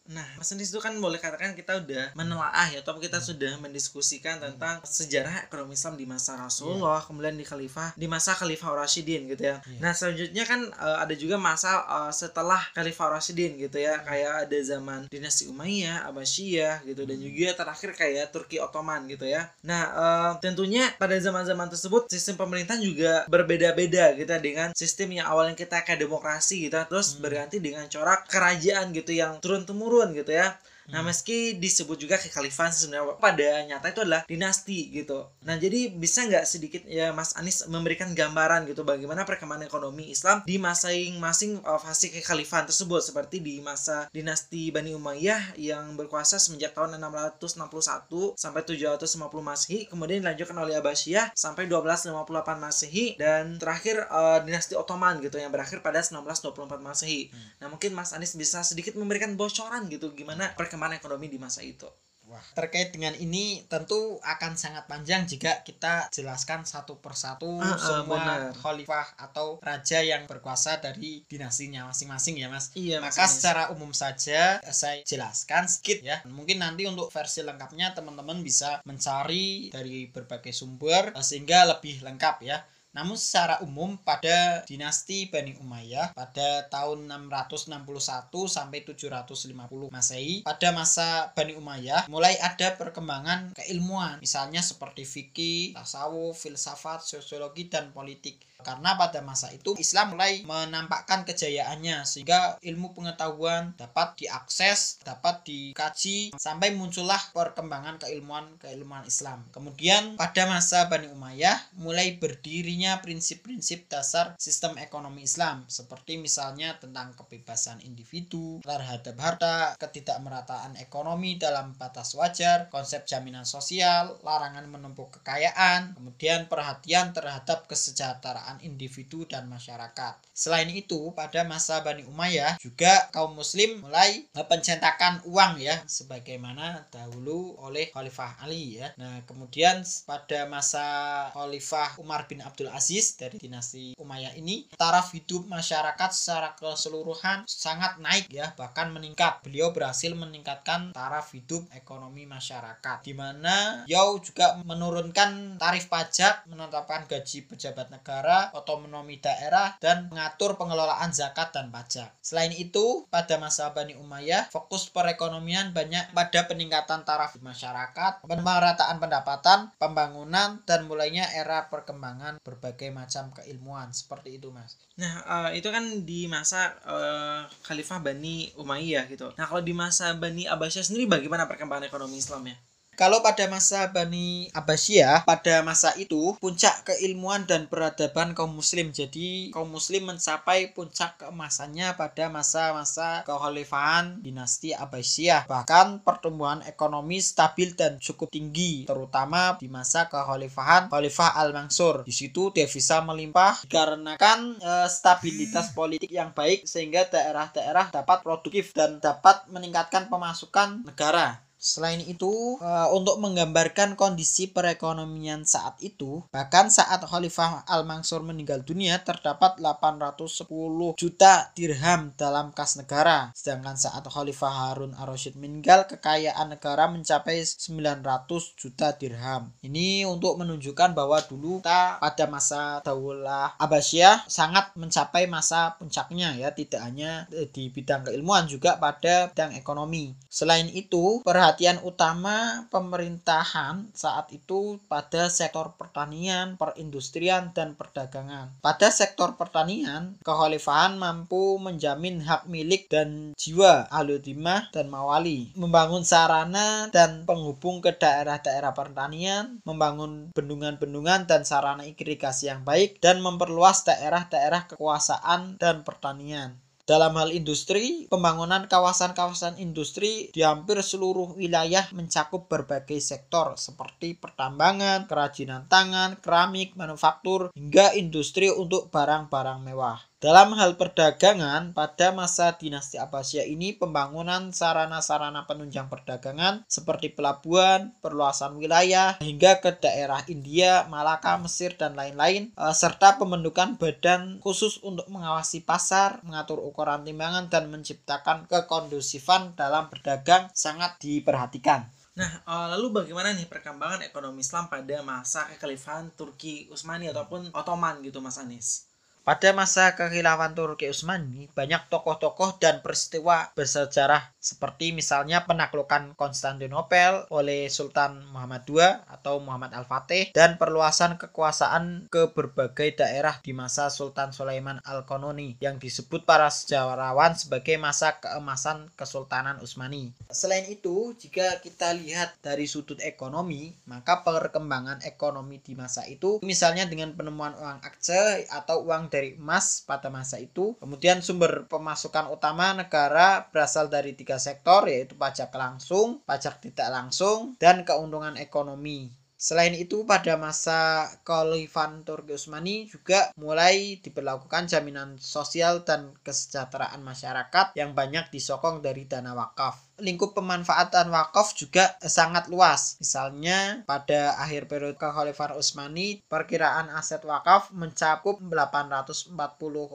Nah, 0.06 0.24
Mas 0.38 0.54
Andis 0.54 0.70
itu 0.70 0.78
kan 0.78 0.94
boleh 1.02 1.18
katakan 1.18 1.58
kita 1.58 1.82
udah 1.82 2.14
menelaah 2.14 2.70
ya, 2.70 2.80
atau 2.84 2.96
kita 3.02 3.18
sudah 3.18 3.58
mendiskusikan 3.58 4.38
tentang 4.38 4.78
sejarah 4.86 5.50
ekonomi 5.50 5.74
Islam 5.74 5.98
di 5.98 6.06
masa 6.06 6.38
Rasulullah, 6.38 7.02
yeah. 7.02 7.06
kemudian 7.10 7.34
di 7.34 7.42
Khalifah, 7.42 7.98
di 7.98 8.06
masa 8.06 8.38
Khalifah 8.38 8.86
Rashidin 8.86 9.26
gitu 9.26 9.50
ya. 9.50 9.58
Yeah. 9.66 9.80
Nah, 9.82 9.92
selanjutnya 9.98 10.44
kan 10.46 10.60
uh, 10.78 11.02
ada 11.02 11.14
juga 11.18 11.34
masa 11.42 11.82
uh, 11.90 12.12
setelah 12.14 12.62
Khalifah 12.70 13.18
Rashidin 13.18 13.58
gitu 13.58 13.82
ya, 13.82 13.98
kayak 14.06 14.46
ada 14.46 14.58
zaman 14.62 15.10
dinasti 15.10 15.50
Umayyah, 15.50 16.06
Abbasiyah 16.06 16.86
gitu, 16.86 17.02
dan 17.02 17.18
juga 17.18 17.66
terakhir 17.66 17.90
kayak 17.98 18.30
Turki 18.30 18.62
Ottoman 18.62 19.10
gitu 19.10 19.26
ya. 19.26 19.50
Nah, 19.66 19.82
uh, 19.90 20.32
tentunya 20.38 20.94
pada 21.02 21.18
zaman-zaman 21.18 21.66
tersebut 21.66 22.06
sistem 22.06 22.38
pemerintahan 22.38 22.78
juga 22.78 23.26
berbeda-beda 23.26 24.14
gitu 24.14 24.30
ya, 24.30 24.38
dengan 24.38 24.68
sistem 24.70 25.18
yang 25.18 25.26
awalnya 25.26 25.58
kita 25.58 25.82
kayak 25.82 25.98
demokrasi 26.06 26.70
gitu, 26.70 26.78
terus 26.86 27.16
hmm. 27.16 27.26
berganti 27.26 27.56
dengan 27.58 27.90
corak 27.90 28.30
kerajaan 28.30 28.94
gitu 28.94 29.10
yang 29.10 29.42
turun 29.42 29.66
temurun 29.66 29.95
turun 29.96 30.12
gitu 30.12 30.36
ya 30.36 30.60
Nah, 30.90 31.02
hmm. 31.02 31.08
meski 31.10 31.38
disebut 31.58 31.98
juga 31.98 32.16
kekhalifan 32.16 32.70
sebenarnya 32.70 33.18
pada 33.18 33.48
nyata 33.66 33.86
itu 33.90 34.00
adalah 34.02 34.22
dinasti 34.26 34.94
gitu. 34.94 35.26
Nah, 35.42 35.58
jadi 35.58 35.90
bisa 35.90 36.22
nggak 36.26 36.44
sedikit 36.46 36.82
ya 36.86 37.10
Mas 37.10 37.34
Anies 37.34 37.66
memberikan 37.66 38.14
gambaran 38.14 38.70
gitu 38.70 38.86
bagaimana 38.86 39.26
perkembangan 39.26 39.66
ekonomi 39.66 40.14
Islam 40.14 40.46
di 40.46 40.56
masing-masing 40.62 41.62
uh, 41.66 41.78
fase 41.82 42.10
kekhalifan 42.10 42.66
tersebut 42.70 43.02
seperti 43.02 43.42
di 43.42 43.58
masa 43.58 44.06
dinasti 44.14 44.70
Bani 44.70 44.94
Umayyah 44.94 45.58
yang 45.58 45.98
berkuasa 45.98 46.38
semenjak 46.38 46.72
tahun 46.72 47.02
661 47.02 48.38
sampai 48.38 48.62
750 48.62 49.42
Masehi, 49.42 49.78
kemudian 49.90 50.22
dilanjutkan 50.22 50.58
oleh 50.58 50.78
Abbasiyah 50.78 51.34
sampai 51.34 51.66
1258 51.66 52.62
Masehi 52.62 53.04
dan 53.18 53.58
terakhir 53.58 54.06
uh, 54.10 54.38
dinasti 54.42 54.78
Ottoman 54.78 55.18
gitu 55.18 55.38
yang 55.42 55.50
berakhir 55.50 55.82
pada 55.82 55.98
1924 56.02 56.78
Masehi. 56.78 57.30
Hmm. 57.30 57.46
Nah, 57.62 57.66
mungkin 57.74 57.90
Mas 57.94 58.14
Anies 58.14 58.38
bisa 58.38 58.62
sedikit 58.62 58.94
memberikan 58.94 59.34
bocoran 59.34 59.88
gitu 59.90 60.14
gimana 60.14 60.52
perkembangan 60.54 60.75
perkembangan 60.76 61.00
ekonomi 61.00 61.32
di 61.32 61.40
masa 61.40 61.64
itu. 61.64 61.88
Wah, 62.26 62.42
terkait 62.58 62.90
dengan 62.90 63.14
ini 63.14 63.62
tentu 63.70 64.18
akan 64.18 64.58
sangat 64.58 64.90
panjang 64.90 65.30
jika 65.30 65.62
kita 65.62 66.10
jelaskan 66.10 66.66
satu 66.66 66.98
persatu 66.98 67.46
uh, 67.62 67.78
semua 67.78 68.50
uh, 68.50 68.50
khalifah 68.50 69.14
atau 69.14 69.62
raja 69.62 70.02
yang 70.02 70.26
berkuasa 70.26 70.82
dari 70.82 71.22
dinastinya 71.30 71.86
masing-masing 71.86 72.42
ya 72.42 72.50
Mas. 72.50 72.74
Iya, 72.74 72.98
Maka 72.98 73.30
mas 73.30 73.30
secara 73.30 73.70
umum 73.70 73.94
saja 73.94 74.58
saya 74.74 75.06
jelaskan 75.06 75.70
sedikit 75.70 76.02
ya. 76.02 76.18
Mungkin 76.26 76.58
nanti 76.58 76.90
untuk 76.90 77.14
versi 77.14 77.46
lengkapnya 77.46 77.94
teman-teman 77.94 78.42
bisa 78.42 78.82
mencari 78.82 79.70
dari 79.70 80.10
berbagai 80.10 80.50
sumber 80.50 81.14
sehingga 81.22 81.78
lebih 81.78 82.02
lengkap 82.02 82.42
ya. 82.42 82.58
Namun 82.96 83.20
secara 83.20 83.60
umum 83.60 84.00
pada 84.00 84.64
dinasti 84.64 85.28
Bani 85.28 85.52
Umayyah 85.60 86.16
pada 86.16 86.64
tahun 86.72 87.04
661 87.28 88.32
sampai 88.48 88.88
750 88.88 89.52
Masehi 89.92 90.40
pada 90.48 90.72
masa 90.72 91.28
Bani 91.36 91.52
Umayyah 91.52 92.08
mulai 92.08 92.40
ada 92.40 92.72
perkembangan 92.80 93.52
keilmuan 93.52 94.16
misalnya 94.24 94.64
seperti 94.64 95.04
fikih, 95.04 95.76
tasawuf, 95.76 96.40
filsafat, 96.40 97.04
sosiologi 97.04 97.68
dan 97.68 97.92
politik 97.92 98.40
karena 98.64 98.96
pada 98.96 99.20
masa 99.20 99.52
itu 99.52 99.76
Islam 99.76 100.16
mulai 100.16 100.40
menampakkan 100.46 101.28
kejayaannya 101.28 102.08
sehingga 102.08 102.56
ilmu 102.64 102.96
pengetahuan 102.96 103.76
dapat 103.76 104.16
diakses, 104.24 105.02
dapat 105.04 105.44
dikaji 105.44 106.32
sampai 106.36 106.72
muncullah 106.72 107.20
perkembangan 107.36 108.00
keilmuan 108.00 108.56
keilmuan 108.56 109.04
Islam. 109.04 109.44
Kemudian 109.52 110.16
pada 110.16 110.48
masa 110.48 110.88
Bani 110.88 111.10
Umayyah 111.12 111.76
mulai 111.76 112.16
berdirinya 112.16 113.02
prinsip-prinsip 113.04 113.90
dasar 113.90 114.32
sistem 114.40 114.78
ekonomi 114.80 115.26
Islam 115.26 115.66
seperti 115.66 116.16
misalnya 116.16 116.78
tentang 116.80 117.12
kebebasan 117.18 117.82
individu 117.82 118.62
terhadap 118.62 119.16
harta, 119.18 119.74
ketidakmerataan 119.76 120.78
ekonomi 120.80 121.36
dalam 121.36 121.74
batas 121.74 122.14
wajar, 122.14 122.70
konsep 122.70 123.04
jaminan 123.04 123.44
sosial, 123.44 124.18
larangan 124.22 124.66
menumpuk 124.70 125.20
kekayaan, 125.20 125.98
kemudian 125.98 126.46
perhatian 126.46 127.10
terhadap 127.10 127.66
kesejahteraan 127.66 128.45
individu 128.62 129.26
dan 129.26 129.50
masyarakat. 129.50 130.25
Selain 130.36 130.68
itu, 130.68 131.16
pada 131.16 131.48
masa 131.48 131.80
Bani 131.80 132.04
Umayyah 132.04 132.60
juga 132.60 133.08
kaum 133.08 133.32
muslim 133.32 133.80
mulai 133.80 134.28
pencetakan 134.36 135.24
uang 135.24 135.56
ya 135.64 135.80
sebagaimana 135.88 136.84
dahulu 136.92 137.56
oleh 137.64 137.88
Khalifah 137.88 138.44
Ali 138.44 138.76
ya. 138.76 138.92
Nah, 139.00 139.24
kemudian 139.24 139.80
pada 140.04 140.44
masa 140.44 140.84
Khalifah 141.32 141.96
Umar 142.04 142.28
bin 142.28 142.44
Abdul 142.44 142.68
Aziz 142.68 143.16
dari 143.16 143.40
dinasti 143.40 143.96
Umayyah 143.96 144.36
ini, 144.36 144.68
taraf 144.76 145.16
hidup 145.16 145.48
masyarakat 145.48 146.12
secara 146.12 146.52
keseluruhan 146.52 147.48
sangat 147.48 147.96
naik 148.04 148.28
ya, 148.28 148.52
bahkan 148.60 148.92
meningkat. 148.92 149.40
Beliau 149.40 149.72
berhasil 149.72 150.12
meningkatkan 150.12 150.92
taraf 150.92 151.32
hidup 151.32 151.64
ekonomi 151.72 152.28
masyarakat 152.28 153.00
di 153.00 153.16
mana 153.16 153.88
beliau 153.88 154.20
juga 154.20 154.60
menurunkan 154.68 155.56
tarif 155.56 155.88
pajak, 155.88 156.44
menetapkan 156.44 157.08
gaji 157.08 157.48
pejabat 157.48 157.88
negara, 157.88 158.52
otonomi 158.52 159.16
daerah, 159.16 159.80
dan 159.80 160.12
mengatur 160.26 160.58
pengelolaan 160.58 161.14
zakat 161.14 161.54
dan 161.54 161.70
pajak. 161.70 162.10
Selain 162.18 162.50
itu, 162.50 163.06
pada 163.14 163.38
masa 163.38 163.70
Bani 163.70 163.94
Umayyah, 163.94 164.50
fokus 164.50 164.90
perekonomian 164.90 165.70
banyak 165.70 166.10
pada 166.10 166.50
peningkatan 166.50 167.06
taraf 167.06 167.38
masyarakat, 167.38 168.26
pemerataan 168.26 168.98
pendapatan, 168.98 169.70
pembangunan, 169.78 170.58
dan 170.66 170.90
mulainya 170.90 171.30
era 171.30 171.70
perkembangan 171.70 172.42
berbagai 172.42 172.90
macam 172.90 173.30
keilmuan. 173.38 173.94
Seperti 173.94 174.42
itu, 174.42 174.50
Mas. 174.50 174.74
Nah, 174.98 175.22
uh, 175.22 175.50
itu 175.54 175.70
kan 175.70 176.02
di 176.02 176.26
masa 176.26 176.74
uh, 176.82 177.46
Khalifah 177.62 178.02
Bani 178.02 178.50
Umayyah 178.58 179.06
gitu. 179.06 179.30
Nah, 179.38 179.46
kalau 179.46 179.62
di 179.62 179.78
masa 179.78 180.10
Bani 180.18 180.50
Abbasiyah 180.50 180.90
sendiri 180.90 181.06
bagaimana 181.06 181.46
perkembangan 181.46 181.86
ekonomi 181.86 182.18
Islamnya? 182.18 182.58
Kalau 182.96 183.20
pada 183.20 183.44
masa 183.52 183.92
Bani 183.92 184.48
Abbasiyah, 184.56 185.28
pada 185.28 185.60
masa 185.60 185.92
itu 186.00 186.32
puncak 186.40 186.88
keilmuan 186.88 187.44
dan 187.44 187.68
peradaban 187.68 188.32
kaum 188.32 188.56
muslim. 188.56 188.88
Jadi 188.88 189.52
kaum 189.52 189.68
muslim 189.68 190.08
mencapai 190.08 190.72
puncak 190.72 191.20
keemasannya 191.20 191.92
pada 191.92 192.32
masa-masa 192.32 193.20
kekhalifahan 193.28 194.24
dinasti 194.24 194.72
Abbasiyah. 194.72 195.44
Bahkan 195.44 196.08
pertumbuhan 196.08 196.64
ekonomi 196.64 197.20
stabil 197.20 197.76
dan 197.76 198.00
cukup 198.00 198.32
tinggi, 198.32 198.88
terutama 198.88 199.60
di 199.60 199.68
masa 199.68 200.08
kekhalifahan 200.08 200.88
Khalifah 200.88 201.36
Al-Mansur. 201.36 202.08
Di 202.08 202.16
situ 202.16 202.48
devisa 202.48 203.04
melimpah 203.04 203.60
dikarenakan 203.68 204.56
e, 204.56 204.72
stabilitas 204.88 205.76
politik 205.76 206.08
yang 206.08 206.32
baik 206.32 206.64
sehingga 206.64 207.04
daerah-daerah 207.12 207.92
dapat 207.92 208.24
produktif 208.24 208.72
dan 208.72 209.04
dapat 209.04 209.44
meningkatkan 209.52 210.08
pemasukan 210.08 210.80
negara. 210.88 211.45
Selain 211.66 211.98
itu, 211.98 212.62
uh, 212.62 212.88
untuk 212.94 213.18
menggambarkan 213.18 213.98
kondisi 213.98 214.46
perekonomian 214.46 215.42
saat 215.42 215.74
itu, 215.82 216.22
bahkan 216.30 216.70
saat 216.70 217.02
Khalifah 217.02 217.66
Al-Mansur 217.66 218.22
meninggal 218.22 218.62
dunia 218.62 219.02
terdapat 219.02 219.58
810 219.58 220.94
juta 220.94 221.50
dirham 221.58 222.14
dalam 222.14 222.54
kas 222.54 222.78
negara. 222.78 223.34
Sedangkan 223.34 223.74
saat 223.74 224.06
Khalifah 224.06 224.70
Harun 224.70 224.94
Ar-Rasyid 224.94 225.34
meninggal, 225.34 225.90
kekayaan 225.90 226.54
negara 226.54 226.86
mencapai 226.86 227.42
900 227.42 228.06
juta 228.54 228.94
dirham. 228.94 229.50
Ini 229.66 230.06
untuk 230.06 230.38
menunjukkan 230.38 230.94
bahwa 230.94 231.18
dulu 231.26 231.58
kita 231.58 231.98
pada 231.98 232.24
masa 232.30 232.78
Daulah 232.86 233.58
Abbasiyah 233.58 234.30
sangat 234.30 234.70
mencapai 234.78 235.26
masa 235.26 235.74
puncaknya 235.74 236.38
ya, 236.38 236.54
tidak 236.54 236.86
hanya 236.86 237.26
di 237.50 237.74
bidang 237.74 238.06
keilmuan 238.06 238.46
juga 238.46 238.78
pada 238.78 239.34
bidang 239.34 239.58
ekonomi. 239.58 240.14
Selain 240.30 240.70
itu, 240.70 241.24
per 241.26 241.55
perhatian 241.56 241.80
utama 241.88 242.68
pemerintahan 242.68 243.88
saat 243.96 244.28
itu 244.28 244.76
pada 244.92 245.32
sektor 245.32 245.72
pertanian, 245.80 246.60
perindustrian, 246.60 247.56
dan 247.56 247.72
perdagangan. 247.72 248.52
Pada 248.60 248.92
sektor 248.92 249.40
pertanian, 249.40 250.20
kekhalifahan 250.20 251.00
mampu 251.00 251.56
menjamin 251.56 252.20
hak 252.20 252.44
milik 252.44 252.92
dan 252.92 253.32
jiwa 253.40 253.88
aludimah 253.88 254.68
dan 254.68 254.92
mawali, 254.92 255.48
membangun 255.56 256.04
sarana 256.04 256.92
dan 256.92 257.24
penghubung 257.24 257.80
ke 257.80 257.96
daerah-daerah 257.96 258.76
pertanian, 258.76 259.56
membangun 259.64 260.28
bendungan-bendungan 260.36 261.24
dan 261.24 261.48
sarana 261.48 261.88
irigasi 261.88 262.52
yang 262.52 262.68
baik, 262.68 263.00
dan 263.00 263.24
memperluas 263.24 263.80
daerah-daerah 263.88 264.68
kekuasaan 264.76 265.56
dan 265.56 265.88
pertanian. 265.88 266.60
Dalam 266.86 267.18
hal 267.18 267.34
industri, 267.34 268.06
pembangunan 268.06 268.70
kawasan-kawasan 268.70 269.58
industri 269.58 270.30
di 270.30 270.46
hampir 270.46 270.78
seluruh 270.78 271.34
wilayah 271.34 271.82
mencakup 271.90 272.46
berbagai 272.46 273.02
sektor 273.02 273.58
seperti 273.58 274.14
pertambangan, 274.14 275.10
kerajinan 275.10 275.66
tangan, 275.66 276.22
keramik, 276.22 276.78
manufaktur, 276.78 277.50
hingga 277.58 277.90
industri 277.98 278.54
untuk 278.54 278.86
barang-barang 278.94 279.66
mewah. 279.66 279.98
Dalam 280.16 280.56
hal 280.56 280.80
perdagangan, 280.80 281.76
pada 281.76 282.08
masa 282.08 282.56
dinasti 282.56 282.96
Abbasiyah 282.96 283.44
ini 283.52 283.76
pembangunan 283.76 284.48
sarana-sarana 284.48 285.44
penunjang 285.44 285.92
perdagangan 285.92 286.64
seperti 286.64 287.12
pelabuhan, 287.12 287.92
perluasan 288.00 288.56
wilayah, 288.56 289.20
hingga 289.20 289.60
ke 289.60 289.76
daerah 289.76 290.24
India, 290.24 290.88
Malaka, 290.88 291.36
Mesir, 291.36 291.76
dan 291.76 292.00
lain-lain, 292.00 292.48
eh, 292.48 292.72
serta 292.72 293.20
pembentukan 293.20 293.76
badan 293.76 294.40
khusus 294.40 294.80
untuk 294.80 295.04
mengawasi 295.12 295.60
pasar, 295.68 296.24
mengatur 296.24 296.64
ukuran 296.64 297.04
timbangan, 297.04 297.52
dan 297.52 297.68
menciptakan 297.68 298.48
kekondusifan 298.48 299.52
dalam 299.52 299.92
berdagang 299.92 300.48
sangat 300.56 300.96
diperhatikan. 300.96 301.92
Nah, 302.16 302.30
eh, 302.40 302.66
lalu 302.72 303.04
bagaimana 303.04 303.36
nih 303.36 303.52
perkembangan 303.52 304.00
ekonomi 304.00 304.40
Islam 304.40 304.72
pada 304.72 304.96
masa 305.04 305.44
kekhalifahan 305.52 306.08
Turki 306.16 306.72
Utsmani 306.72 307.12
ataupun 307.12 307.52
Ottoman 307.52 308.00
gitu 308.00 308.24
Mas 308.24 308.40
Anis? 308.40 308.95
Pada 309.26 309.50
masa 309.50 309.90
kekhilafan 309.98 310.54
Turki 310.54 310.86
Utsmani, 310.86 311.50
banyak 311.50 311.90
tokoh-tokoh 311.90 312.62
dan 312.62 312.78
peristiwa 312.78 313.50
bersejarah 313.58 314.35
seperti 314.46 314.94
misalnya 314.94 315.42
penaklukan 315.42 316.14
Konstantinopel 316.14 317.26
oleh 317.34 317.66
Sultan 317.66 318.22
Muhammad 318.30 318.62
II 318.70 318.78
atau 319.10 319.42
Muhammad 319.42 319.74
Al-Fatih 319.74 320.30
dan 320.30 320.54
perluasan 320.54 321.18
kekuasaan 321.18 322.06
ke 322.06 322.30
berbagai 322.30 323.02
daerah 323.02 323.42
di 323.42 323.50
masa 323.50 323.90
Sultan 323.90 324.30
Sulaiman 324.30 324.78
Al-Qanuni 324.86 325.58
yang 325.58 325.82
disebut 325.82 326.22
para 326.22 326.46
sejarawan 326.46 327.34
sebagai 327.34 327.74
masa 327.74 328.22
keemasan 328.22 328.86
Kesultanan 328.94 329.58
Utsmani. 329.58 330.14
Selain 330.30 330.62
itu, 330.70 331.10
jika 331.18 331.58
kita 331.58 331.90
lihat 331.98 332.38
dari 332.38 332.70
sudut 332.70 333.02
ekonomi, 333.02 333.74
maka 333.90 334.22
perkembangan 334.22 335.02
ekonomi 335.02 335.58
di 335.58 335.74
masa 335.74 336.06
itu 336.06 336.38
misalnya 336.46 336.86
dengan 336.86 337.10
penemuan 337.18 337.58
uang 337.58 337.82
akce 337.82 338.46
atau 338.46 338.86
uang 338.86 339.10
dari 339.10 339.34
emas 339.34 339.82
pada 339.82 340.06
masa 340.06 340.38
itu. 340.38 340.78
Kemudian 340.78 341.18
sumber 341.18 341.66
pemasukan 341.66 342.30
utama 342.30 342.70
negara 342.78 343.50
berasal 343.50 343.90
dari 343.90 344.14
tiga 344.14 344.35
sektor 344.36 344.88
yaitu 344.90 345.14
pajak 345.14 345.52
langsung, 345.54 346.20
pajak 346.24 346.60
tidak 346.60 346.88
langsung, 346.90 347.54
dan 347.56 347.86
keuntungan 347.86 348.36
ekonomi. 348.36 349.12
Selain 349.36 349.76
itu 349.76 350.08
pada 350.08 350.40
masa 350.40 351.12
Khalifah 351.22 352.00
Turki 352.08 352.34
Utsmani 352.34 352.88
juga 352.88 353.28
mulai 353.36 354.00
diberlakukan 354.00 354.64
jaminan 354.64 355.20
sosial 355.20 355.84
dan 355.84 356.16
kesejahteraan 356.24 357.04
masyarakat 357.04 357.76
yang 357.76 357.92
banyak 357.92 358.32
disokong 358.32 358.80
dari 358.80 359.04
dana 359.04 359.36
wakaf. 359.36 359.85
Lingkup 360.00 360.36
pemanfaatan 360.36 361.08
wakaf 361.08 361.56
juga 361.56 361.96
sangat 362.04 362.52
luas. 362.52 363.00
Misalnya 363.00 363.84
pada 363.88 364.36
akhir 364.36 364.68
periode 364.68 365.00
Kekhalifahan 365.00 365.56
Utsmani, 365.56 366.20
perkiraan 366.28 366.92
aset 366.92 367.24
wakaf 367.24 367.72
mencakup 367.72 368.40
840 368.40 369.32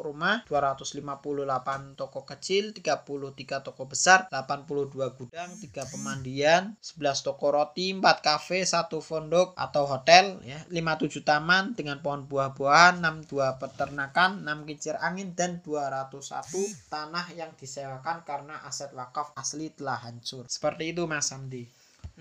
rumah, 0.01 0.41
258 0.49 1.97
toko 1.97 2.25
kecil, 2.25 2.73
33 2.73 3.65
toko 3.65 3.83
besar, 3.85 4.25
82 4.33 5.17
gudang, 5.17 5.49
3 5.53 5.93
pemandian, 5.93 6.73
11 6.81 7.25
toko 7.25 7.53
roti, 7.53 7.93
4 7.93 8.01
kafe, 8.25 8.65
1 8.65 9.01
pondok 9.01 9.53
atau 9.57 9.83
hotel, 9.85 10.41
ya, 10.45 10.61
57 10.69 11.21
taman 11.25 11.73
dengan 11.77 11.99
pohon 11.99 12.25
buah-buahan, 12.25 13.01
62 13.03 13.59
peternakan, 13.59 14.41
6 14.45 14.67
kincir 14.69 14.95
angin 14.97 15.33
dan 15.37 15.59
201 15.61 16.89
tanah 16.89 17.25
yang 17.35 17.51
disewakan 17.57 18.23
karena 18.23 18.61
aset 18.65 18.93
wakaf 18.95 19.33
asli 19.35 19.73
telah 19.73 19.90
hancur. 19.97 20.47
Seperti 20.47 20.95
itu 20.95 21.03
Mas 21.09 21.27
Samdi. 21.27 21.65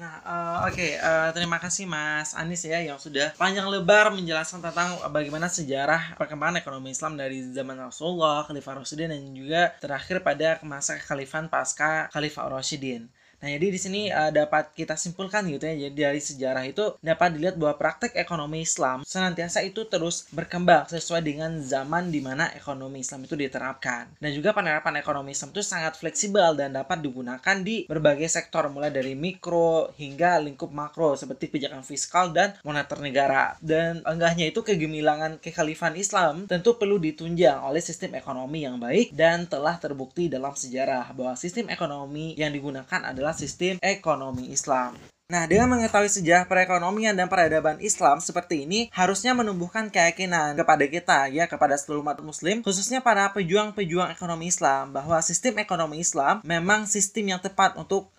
Nah, 0.00 0.16
uh, 0.22 0.58
oke, 0.70 0.80
okay. 0.80 0.96
uh, 0.96 1.28
eh, 1.28 1.30
terima 1.36 1.60
kasih 1.60 1.84
Mas 1.84 2.32
Anis 2.32 2.64
ya 2.64 2.80
yang 2.80 2.96
sudah 2.96 3.36
panjang 3.36 3.68
lebar 3.68 4.08
menjelaskan 4.14 4.62
tentang 4.64 4.96
bagaimana 5.12 5.50
sejarah 5.50 6.16
perkembangan 6.16 6.62
ekonomi 6.62 6.94
Islam 6.94 7.20
dari 7.20 7.44
zaman 7.52 7.76
Rasulullah, 7.76 8.46
Khalifah 8.48 8.80
Rasulullah 8.80 9.12
dan 9.12 9.22
juga 9.34 9.62
terakhir 9.76 10.24
pada 10.24 10.56
masa 10.64 10.96
kekhalifahan 10.96 11.52
pasca 11.52 12.08
Khalifah 12.14 12.48
Rasyidin. 12.48 13.12
Nah, 13.40 13.48
jadi 13.48 13.66
di 13.72 13.80
sini 13.80 14.00
uh, 14.12 14.28
dapat 14.28 14.76
kita 14.76 15.00
simpulkan 15.00 15.48
gitu 15.48 15.64
ya. 15.64 15.88
Jadi 15.88 15.96
dari 15.96 16.20
sejarah 16.20 16.64
itu 16.68 17.00
dapat 17.00 17.36
dilihat 17.36 17.56
bahwa 17.56 17.80
praktek 17.80 18.12
ekonomi 18.20 18.60
Islam 18.68 19.00
senantiasa 19.08 19.64
itu 19.64 19.88
terus 19.88 20.28
berkembang 20.28 20.84
sesuai 20.92 21.24
dengan 21.24 21.56
zaman 21.64 22.12
di 22.12 22.20
mana 22.20 22.52
ekonomi 22.52 23.00
Islam 23.00 23.24
itu 23.24 23.40
diterapkan. 23.40 24.12
Dan 24.20 24.36
juga 24.36 24.52
penerapan 24.52 25.00
ekonomi 25.00 25.32
Islam 25.32 25.56
itu 25.56 25.64
sangat 25.64 25.96
fleksibel 25.96 26.52
dan 26.52 26.76
dapat 26.76 27.00
digunakan 27.00 27.56
di 27.64 27.88
berbagai 27.88 28.28
sektor 28.28 28.68
mulai 28.68 28.92
dari 28.92 29.16
mikro 29.16 29.88
hingga 29.96 30.36
lingkup 30.44 30.68
makro 30.68 31.16
seperti 31.16 31.48
pijakan 31.48 31.80
fiskal 31.80 32.36
dan 32.36 32.52
moneter 32.60 33.00
negara. 33.00 33.56
Dan 33.64 34.04
enggaknya 34.04 34.52
itu 34.52 34.60
kegemilangan 34.60 35.40
kekhalifahan 35.40 35.96
Islam 35.96 36.44
tentu 36.44 36.76
perlu 36.76 37.00
ditunjang 37.00 37.64
oleh 37.64 37.80
sistem 37.80 38.20
ekonomi 38.20 38.68
yang 38.68 38.76
baik 38.76 39.16
dan 39.16 39.48
telah 39.48 39.80
terbukti 39.80 40.28
dalam 40.28 40.52
sejarah 40.52 41.16
bahwa 41.16 41.32
sistem 41.40 41.72
ekonomi 41.72 42.36
yang 42.36 42.52
digunakan 42.52 43.00
adalah 43.08 43.29
adalah 43.30 43.38
sistem 43.38 43.78
ekonomi 43.78 44.50
Islam. 44.50 44.98
Nah, 45.30 45.46
dengan 45.46 45.70
mengetahui 45.70 46.10
sejarah 46.10 46.50
perekonomian 46.50 47.14
dan 47.14 47.30
peradaban 47.30 47.78
Islam 47.78 48.18
seperti 48.18 48.66
ini, 48.66 48.90
harusnya 48.90 49.30
menumbuhkan 49.30 49.86
keyakinan 49.86 50.58
kepada 50.58 50.84
kita, 50.90 51.18
ya, 51.30 51.46
kepada 51.46 51.78
seluruh 51.78 52.02
umat 52.02 52.18
muslim, 52.18 52.66
khususnya 52.66 52.98
para 52.98 53.30
pejuang-pejuang 53.30 54.10
ekonomi 54.10 54.50
Islam, 54.50 54.90
bahwa 54.90 55.22
sistem 55.22 55.62
ekonomi 55.62 56.02
Islam 56.02 56.42
memang 56.42 56.90
sistem 56.90 57.30
yang 57.30 57.38
tepat 57.38 57.78
untuk 57.78 58.10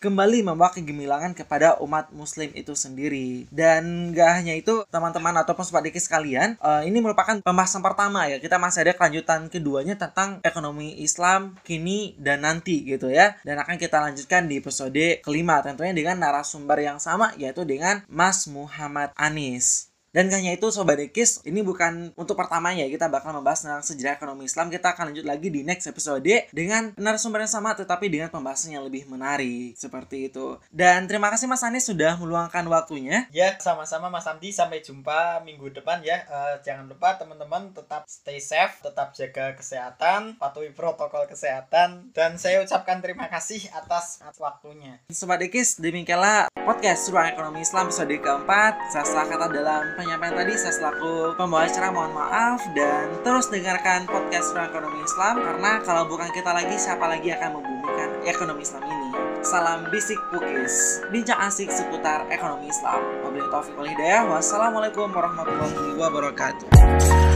kembali 0.00 0.40
membawa 0.40 0.72
kegemilangan 0.72 1.36
kepada 1.36 1.76
umat 1.84 2.08
muslim 2.16 2.48
itu 2.56 2.72
sendiri. 2.72 3.44
Dan 3.52 4.10
gak 4.16 4.40
hanya 4.40 4.56
itu 4.56 4.82
teman-teman 4.88 5.36
ataupun 5.44 5.62
sobat 5.62 5.84
dikis 5.84 6.08
sekalian 6.08 6.56
uh, 6.64 6.80
ini 6.80 6.98
merupakan 7.04 7.44
pembahasan 7.44 7.84
pertama 7.84 8.24
ya. 8.26 8.40
Kita 8.40 8.56
masih 8.56 8.88
ada 8.88 8.96
kelanjutan 8.96 9.52
keduanya 9.52 9.94
tentang 10.00 10.40
ekonomi 10.40 10.96
Islam 11.04 11.60
kini 11.62 12.16
dan 12.16 12.42
nanti 12.48 12.82
gitu 12.88 13.12
ya. 13.12 13.36
Dan 13.44 13.60
akan 13.60 13.76
kita 13.76 14.00
lanjutkan 14.00 14.48
di 14.48 14.58
episode 14.58 15.20
kelima 15.20 15.60
tentunya 15.60 15.92
dengan 15.92 16.16
narasumber 16.16 16.80
yang 16.80 16.96
sama 16.96 17.36
yaitu 17.36 17.68
dengan 17.68 18.00
Mas 18.08 18.48
Muhammad 18.48 19.12
Anis 19.20 19.89
dan 20.10 20.26
hanya 20.34 20.50
itu 20.50 20.66
Sobat 20.74 20.98
Dekis, 20.98 21.46
ini 21.46 21.62
bukan 21.62 22.10
untuk 22.18 22.34
pertamanya 22.34 22.82
kita 22.90 23.06
bakal 23.06 23.30
membahas 23.30 23.62
tentang 23.62 23.82
sejarah 23.86 24.18
ekonomi 24.18 24.50
Islam. 24.50 24.66
Kita 24.66 24.90
akan 24.90 25.14
lanjut 25.14 25.22
lagi 25.22 25.48
di 25.54 25.62
next 25.62 25.86
episode 25.86 26.26
dengan 26.50 26.90
narasumber 26.98 27.46
yang 27.46 27.52
sama 27.52 27.78
tetapi 27.78 28.10
dengan 28.10 28.26
pembahasan 28.26 28.74
yang 28.74 28.82
lebih 28.82 29.06
menarik. 29.06 29.78
Seperti 29.78 30.26
itu. 30.26 30.58
Dan 30.74 31.06
terima 31.06 31.30
kasih 31.30 31.46
Mas 31.46 31.62
Anies 31.62 31.86
sudah 31.86 32.18
meluangkan 32.18 32.66
waktunya. 32.66 33.30
Ya, 33.30 33.54
sama-sama 33.62 34.10
Mas 34.10 34.26
Amdi. 34.26 34.50
Sampai 34.50 34.82
jumpa 34.82 35.46
minggu 35.46 35.70
depan 35.70 36.02
ya. 36.02 36.26
Uh, 36.26 36.58
jangan 36.66 36.90
lupa 36.90 37.14
teman-teman 37.14 37.70
tetap 37.70 38.02
stay 38.10 38.42
safe, 38.42 38.82
tetap 38.82 39.14
jaga 39.14 39.54
kesehatan, 39.54 40.34
patuhi 40.42 40.74
protokol 40.74 41.30
kesehatan. 41.30 42.10
Dan 42.10 42.34
saya 42.34 42.66
ucapkan 42.66 42.98
terima 42.98 43.30
kasih 43.30 43.62
atas 43.70 44.18
waktunya. 44.42 44.98
Sobat 45.14 45.38
Dekis, 45.38 45.78
demikianlah 45.78 46.50
podcast 46.66 47.06
Ruang 47.14 47.30
Ekonomi 47.30 47.62
Islam 47.62 47.86
episode 47.86 48.10
keempat. 48.18 48.74
Saya 48.90 49.06
salah 49.06 49.26
kata 49.30 49.46
dalam 49.54 49.99
penyampaian 50.00 50.32
tadi 50.32 50.56
saya 50.56 50.72
selaku 50.72 51.36
pembawa 51.36 51.68
acara 51.68 51.92
mohon 51.92 52.12
maaf 52.16 52.64
dan 52.72 53.12
terus 53.20 53.52
dengarkan 53.52 54.08
podcast 54.08 54.56
Ekonomi 54.56 55.04
Islam 55.04 55.44
karena 55.44 55.72
kalau 55.84 56.08
bukan 56.08 56.32
kita 56.32 56.56
lagi 56.56 56.72
siapa 56.80 57.04
lagi 57.04 57.28
akan 57.36 57.60
membumikan 57.60 58.08
ekonomi 58.24 58.64
Islam 58.64 58.80
ini. 58.88 59.08
Salam 59.44 59.88
bisik 59.92 60.16
pukis, 60.32 61.04
bincang 61.12 61.40
asik 61.44 61.68
seputar 61.68 62.24
ekonomi 62.32 62.72
Islam. 62.72 63.00
Wabillahi 63.24 63.52
taufiq 63.52 63.76
wal 63.76 63.88
hidayah. 63.88 64.24
Wassalamualaikum 64.28 65.08
warahmatullahi 65.12 65.96
wabarakatuh. 65.96 67.29